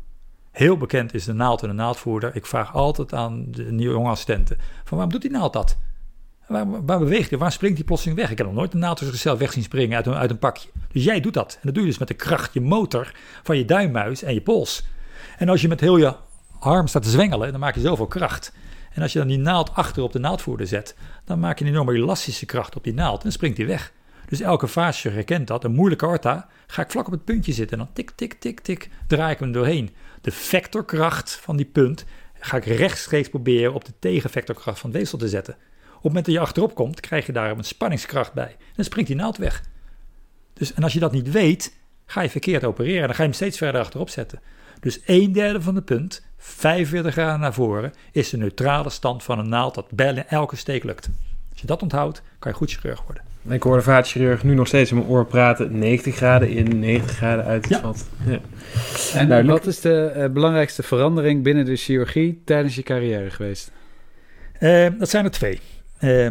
[0.51, 2.37] Heel bekend is de naald en de naaldvoerder.
[2.37, 5.77] Ik vraag altijd aan de nieuwe jonge assistenten: van waarom doet die naald dat?
[6.47, 7.39] Waar, beweegt hij?
[7.39, 8.31] Waar springt hij plotseling weg?
[8.31, 10.39] Ik heb nog nooit een naald tussen zichzelf weg zien springen uit een, uit een
[10.39, 10.69] pakje.
[10.93, 11.53] Dus jij doet dat.
[11.53, 13.13] En dat doe je dus met de kracht, je motor
[13.43, 14.87] van je duimmuis en je pols.
[15.39, 16.15] En als je met heel je
[16.59, 18.53] arm staat te zwengelen, dan maak je zoveel kracht.
[18.93, 21.71] En als je dan die naald achter op de naaldvoerder zet, dan maak je een
[21.71, 23.93] enorme elastische kracht op die naald en springt hij weg.
[24.31, 25.65] Dus elke fase herkent dat.
[25.65, 28.61] Een moeilijke orta, ga ik vlak op het puntje zitten en dan tik, tik, tik,
[28.61, 29.91] tik, draai ik hem doorheen.
[30.21, 32.05] De vectorkracht van die punt
[32.35, 35.55] ga ik rechtstreeks proberen op de tegenvectorkracht van het weefsel te zetten.
[35.55, 38.57] Op het moment dat je achterop komt, krijg je daar een spanningskracht bij.
[38.75, 39.63] Dan springt die naald weg.
[40.53, 41.77] Dus, en als je dat niet weet,
[42.07, 43.07] ga je verkeerd opereren.
[43.07, 44.41] Dan ga je hem steeds verder achterop zetten.
[44.81, 49.39] Dus een derde van de punt, 45 graden naar voren, is de neutrale stand van
[49.39, 51.11] een naald dat bij elke steek lukt.
[51.51, 53.30] Als je dat onthoudt, kan je goed chirurg worden.
[53.49, 55.79] Ik hoor de vaatchirurg nu nog steeds in mijn oor praten.
[55.79, 58.09] 90 graden in, 90 graden uit het vat.
[58.27, 58.39] Ja.
[59.15, 63.71] En wat is de uh, belangrijkste verandering binnen de chirurgie tijdens je carrière geweest?
[64.61, 65.61] Uh, dat zijn er twee.
[66.01, 66.31] Uh,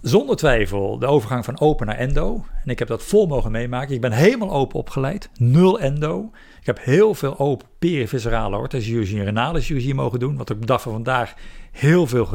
[0.00, 2.44] zonder twijfel de overgang van open naar endo.
[2.64, 3.94] En ik heb dat vol mogen meemaken.
[3.94, 5.28] Ik ben helemaal open opgeleid.
[5.38, 6.30] Nul endo.
[6.60, 10.36] Ik heb heel veel open periviscerale orthochirurgie en renale chirurgie mogen doen.
[10.36, 11.34] Wat ik op de dag van vandaag
[11.72, 12.26] heel veel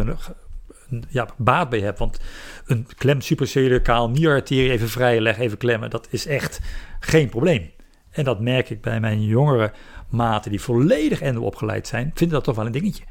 [1.09, 1.97] ja, baat bij heb.
[1.97, 2.19] Want
[2.65, 6.59] een klem supercellulair nierarterie even vrijleggen, even klemmen, dat is echt
[6.99, 7.71] geen probleem.
[8.11, 9.71] En dat merk ik bij mijn jongere
[10.09, 13.03] maten die volledig endo opgeleid zijn, vinden dat toch wel een dingetje.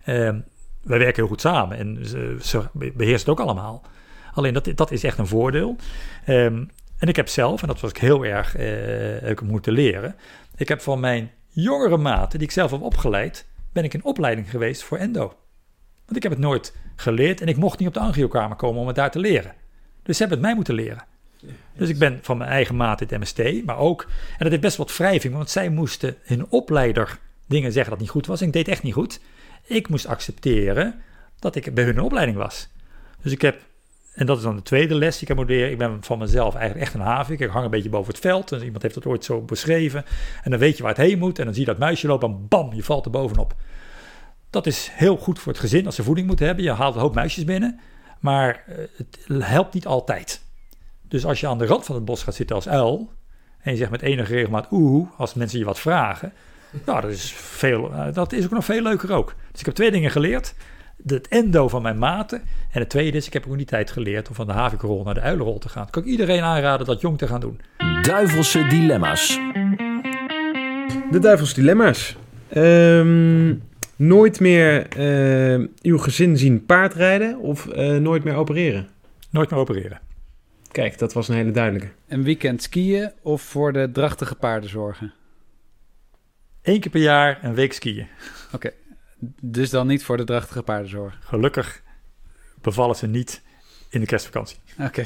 [0.00, 0.14] Uh,
[0.82, 2.06] wij werken heel goed samen en
[2.42, 3.84] ze, beheersen het ook allemaal.
[4.32, 5.76] Alleen dat, dat is echt een voordeel.
[6.26, 10.16] Um, en ik heb zelf, en dat was ik heel erg uh, moeten leren.
[10.56, 14.50] Ik heb van mijn jongere maten, die ik zelf heb opgeleid, ben ik in opleiding
[14.50, 15.34] geweest voor endo.
[16.10, 18.86] Want ik heb het nooit geleerd en ik mocht niet op de angiokamer komen om
[18.86, 19.54] het daar te leren.
[20.02, 21.04] Dus ze hebben het mij moeten leren.
[21.76, 24.76] Dus ik ben van mijn eigen maat het MST, maar ook, en dat heeft best
[24.76, 28.40] wat wrijving, want zij moesten hun opleider dingen zeggen dat niet goed was.
[28.40, 29.20] En ik deed echt niet goed.
[29.64, 31.00] Ik moest accepteren
[31.38, 32.68] dat ik bij hun opleiding was.
[33.22, 33.60] Dus ik heb,
[34.14, 35.72] en dat is dan de tweede les die ik heb moeten leren.
[35.72, 37.40] Ik ben van mezelf eigenlijk echt een havik.
[37.40, 38.52] Ik hang een beetje boven het veld.
[38.52, 40.04] En iemand heeft dat ooit zo beschreven.
[40.42, 41.38] En dan weet je waar het heen moet.
[41.38, 43.54] En dan zie je dat muisje lopen en bam, je valt er bovenop.
[44.50, 46.64] Dat is heel goed voor het gezin als ze voeding moeten hebben.
[46.64, 47.80] Je haalt een hoop muisjes binnen.
[48.20, 50.42] Maar eh, het helpt niet altijd.
[51.08, 53.12] Dus als je aan de rand van het bos gaat zitten als uil.
[53.60, 56.32] En je zegt met enige regelmaat oeh, als mensen je wat vragen.
[56.86, 59.34] Nou, dat is, veel, eh, dat is ook nog veel leuker ook.
[59.50, 60.54] Dus ik heb twee dingen geleerd.
[61.06, 62.42] Het endo van mijn maten.
[62.70, 65.14] En het tweede is, ik heb ook die tijd geleerd om van de havikrol naar
[65.14, 65.90] de uilenrol te gaan.
[65.90, 67.60] kan ik iedereen aanraden dat jong te gaan doen.
[68.02, 69.38] Duivelse dilemma's.
[71.10, 72.16] De duivelse dilemma's.
[72.48, 73.54] Ehm,
[74.00, 78.88] nooit meer uh, uw gezin zien paardrijden of uh, nooit meer opereren?
[79.30, 80.00] Nooit meer opereren.
[80.72, 81.88] Kijk, dat was een hele duidelijke.
[82.08, 85.12] Een weekend skiën of voor de drachtige paarden zorgen?
[86.62, 88.06] Eén keer per jaar een week skiën.
[88.52, 88.70] Oké,
[89.40, 91.18] dus dan niet voor de drachtige paardenzorg?
[91.20, 91.82] Gelukkig
[92.60, 93.42] bevallen ze niet
[93.90, 94.58] in de kerstvakantie.
[94.78, 95.04] Oké.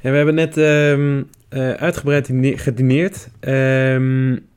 [0.00, 3.28] En we hebben net um, uh, uitgebreid gedineerd.
[3.40, 4.48] Um,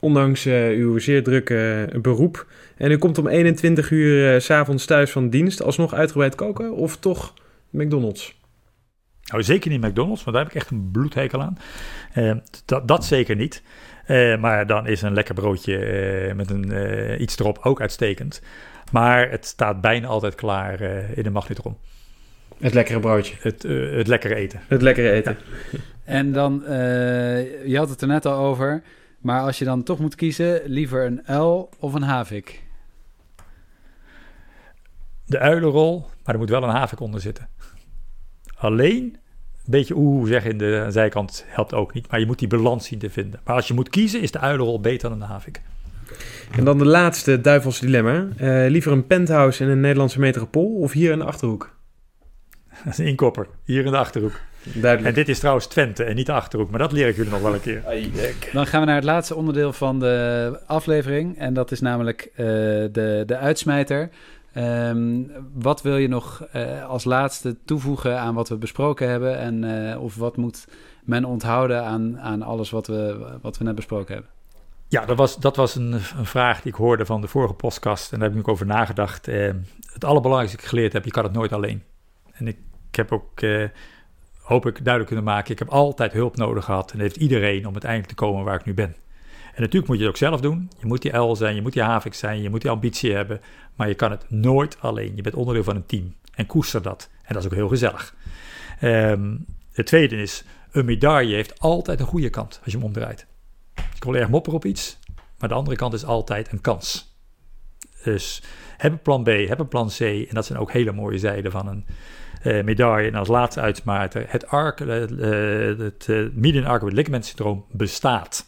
[0.00, 2.46] ondanks uh, uw zeer drukke beroep.
[2.78, 5.62] En u komt om 21 uur s s'avonds thuis van dienst.
[5.62, 7.34] Alsnog uitgebreid koken of toch
[7.70, 8.36] McDonald's?
[9.24, 11.58] Nou, zeker niet McDonald's, want daar heb ik echt een bloedhekel aan.
[12.64, 13.62] dat, dat zeker niet.
[14.08, 15.78] Uh, maar dan is een lekker broodje
[16.28, 18.42] uh, met een, uh, iets erop ook uitstekend.
[18.92, 20.80] Maar het staat bijna altijd klaar
[21.14, 21.76] in de magnetron.
[22.58, 23.34] Het lekkere broodje.
[23.40, 23.62] Het,
[23.96, 24.60] het lekkere eten.
[24.68, 25.36] Het lekkere eten.
[25.70, 25.78] Ja.
[26.08, 26.62] En dan,
[27.64, 28.82] je had het er net al over.
[29.18, 32.62] Maar als je dan toch moet kiezen, liever een uil of een havik?
[35.28, 37.48] De uilenrol, maar er moet wel een havik onder zitten.
[38.56, 39.16] Alleen
[39.68, 42.10] beetje oeh zeggen in de zijkant helpt ook niet.
[42.10, 43.40] Maar je moet die balans zien te vinden.
[43.44, 45.60] Maar als je moet kiezen, is de uilenrol beter dan de havik.
[46.56, 48.28] En dan de laatste duivelse dilemma.
[48.40, 51.76] Uh, liever een penthouse in een Nederlandse metropool of hier in de Achterhoek?
[52.84, 54.40] Dat is een inkopper, hier in de Achterhoek.
[54.62, 55.08] Duidelijk.
[55.08, 57.40] En dit is trouwens Twente en niet de Achterhoek, maar dat leer ik jullie nog
[57.40, 57.82] wel een keer.
[58.52, 61.38] Dan gaan we naar het laatste onderdeel van de aflevering.
[61.38, 62.46] En dat is namelijk eh,
[62.92, 64.10] de, de uitsmijter.
[64.58, 65.22] Ehm,
[65.54, 69.38] wat wil je nog eh, als laatste toevoegen aan wat we besproken hebben?
[69.38, 70.68] En, eh, of wat moet
[71.04, 74.32] men onthouden aan, aan alles wat we, wat we net besproken hebben?
[74.88, 78.12] Ja, dat was, dat was een, een vraag die ik hoorde van de vorige podcast.
[78.12, 79.28] En daar heb ik over nagedacht.
[79.28, 79.50] Eh,
[79.92, 81.82] het allerbelangrijkste dat ik geleerd heb, je kan het nooit alleen.
[82.32, 82.58] En ik,
[82.90, 83.64] heb ook, eh,
[84.42, 86.92] hoop ik duidelijk kunnen maken, ik heb altijd hulp nodig gehad.
[86.92, 88.94] En heeft iedereen om uiteindelijk te komen waar ik nu ben.
[89.58, 90.70] En natuurlijk moet je het ook zelf doen.
[90.78, 93.40] Je moet die L zijn, je moet die Havik zijn, je moet die ambitie hebben.
[93.74, 95.16] Maar je kan het nooit alleen.
[95.16, 96.14] Je bent onderdeel van een team.
[96.34, 97.08] En koester dat.
[97.22, 98.14] En dat is ook heel gezellig.
[98.80, 99.36] Ehm,
[99.72, 103.26] het tweede is, een medaille heeft altijd een goede kant als je hem omdraait.
[103.98, 104.98] Kan wel erg mopperen op iets,
[105.38, 107.16] maar de andere kant is altijd een kans.
[108.04, 108.42] Dus
[108.76, 110.00] heb een plan B, heb een plan C.
[110.00, 111.86] En dat zijn ook hele mooie zijden van een
[112.42, 113.08] eh, medaille.
[113.08, 114.88] En als laatste uitsmaarter, het, arc, eh,
[115.78, 118.47] het uh, median arcuate ligament syndroom bestaat.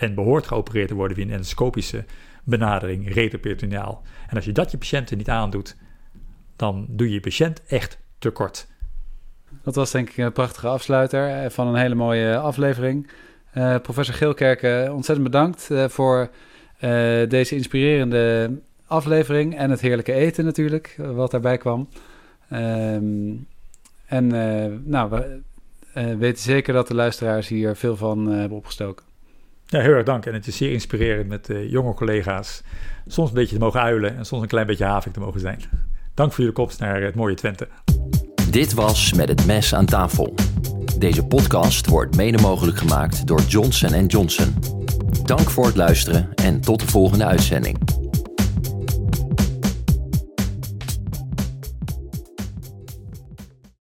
[0.00, 2.04] En behoort geopereerd te worden via een endoscopische
[2.44, 4.02] benadering, retroperitoneaal.
[4.28, 5.76] En als je dat je patiënten niet aandoet,
[6.56, 8.66] dan doe je je patiënt echt tekort.
[9.62, 13.10] Dat was denk ik een prachtige afsluiter van een hele mooie aflevering.
[13.54, 16.30] Uh, professor Geelkerk, ontzettend bedankt uh, voor
[17.28, 21.88] deze inspirerende aflevering en het heerlijke eten natuurlijk, wat daarbij kwam.
[22.52, 23.46] Um,
[24.06, 24.26] en
[24.88, 29.09] nou, we weten zeker dat de luisteraars hier veel van hebben opgestoken.
[29.70, 30.26] Ja, heel erg dank.
[30.26, 32.62] En het is zeer inspirerend met jonge collega's.
[33.06, 35.60] Soms een beetje te mogen uilen en soms een klein beetje havik te mogen zijn.
[36.14, 37.68] Dank voor jullie komst naar het mooie Twente.
[38.50, 40.34] Dit was Met het Mes aan tafel.
[40.98, 44.54] Deze podcast wordt mede mogelijk gemaakt door Johnson Johnson.
[45.24, 47.99] Dank voor het luisteren en tot de volgende uitzending.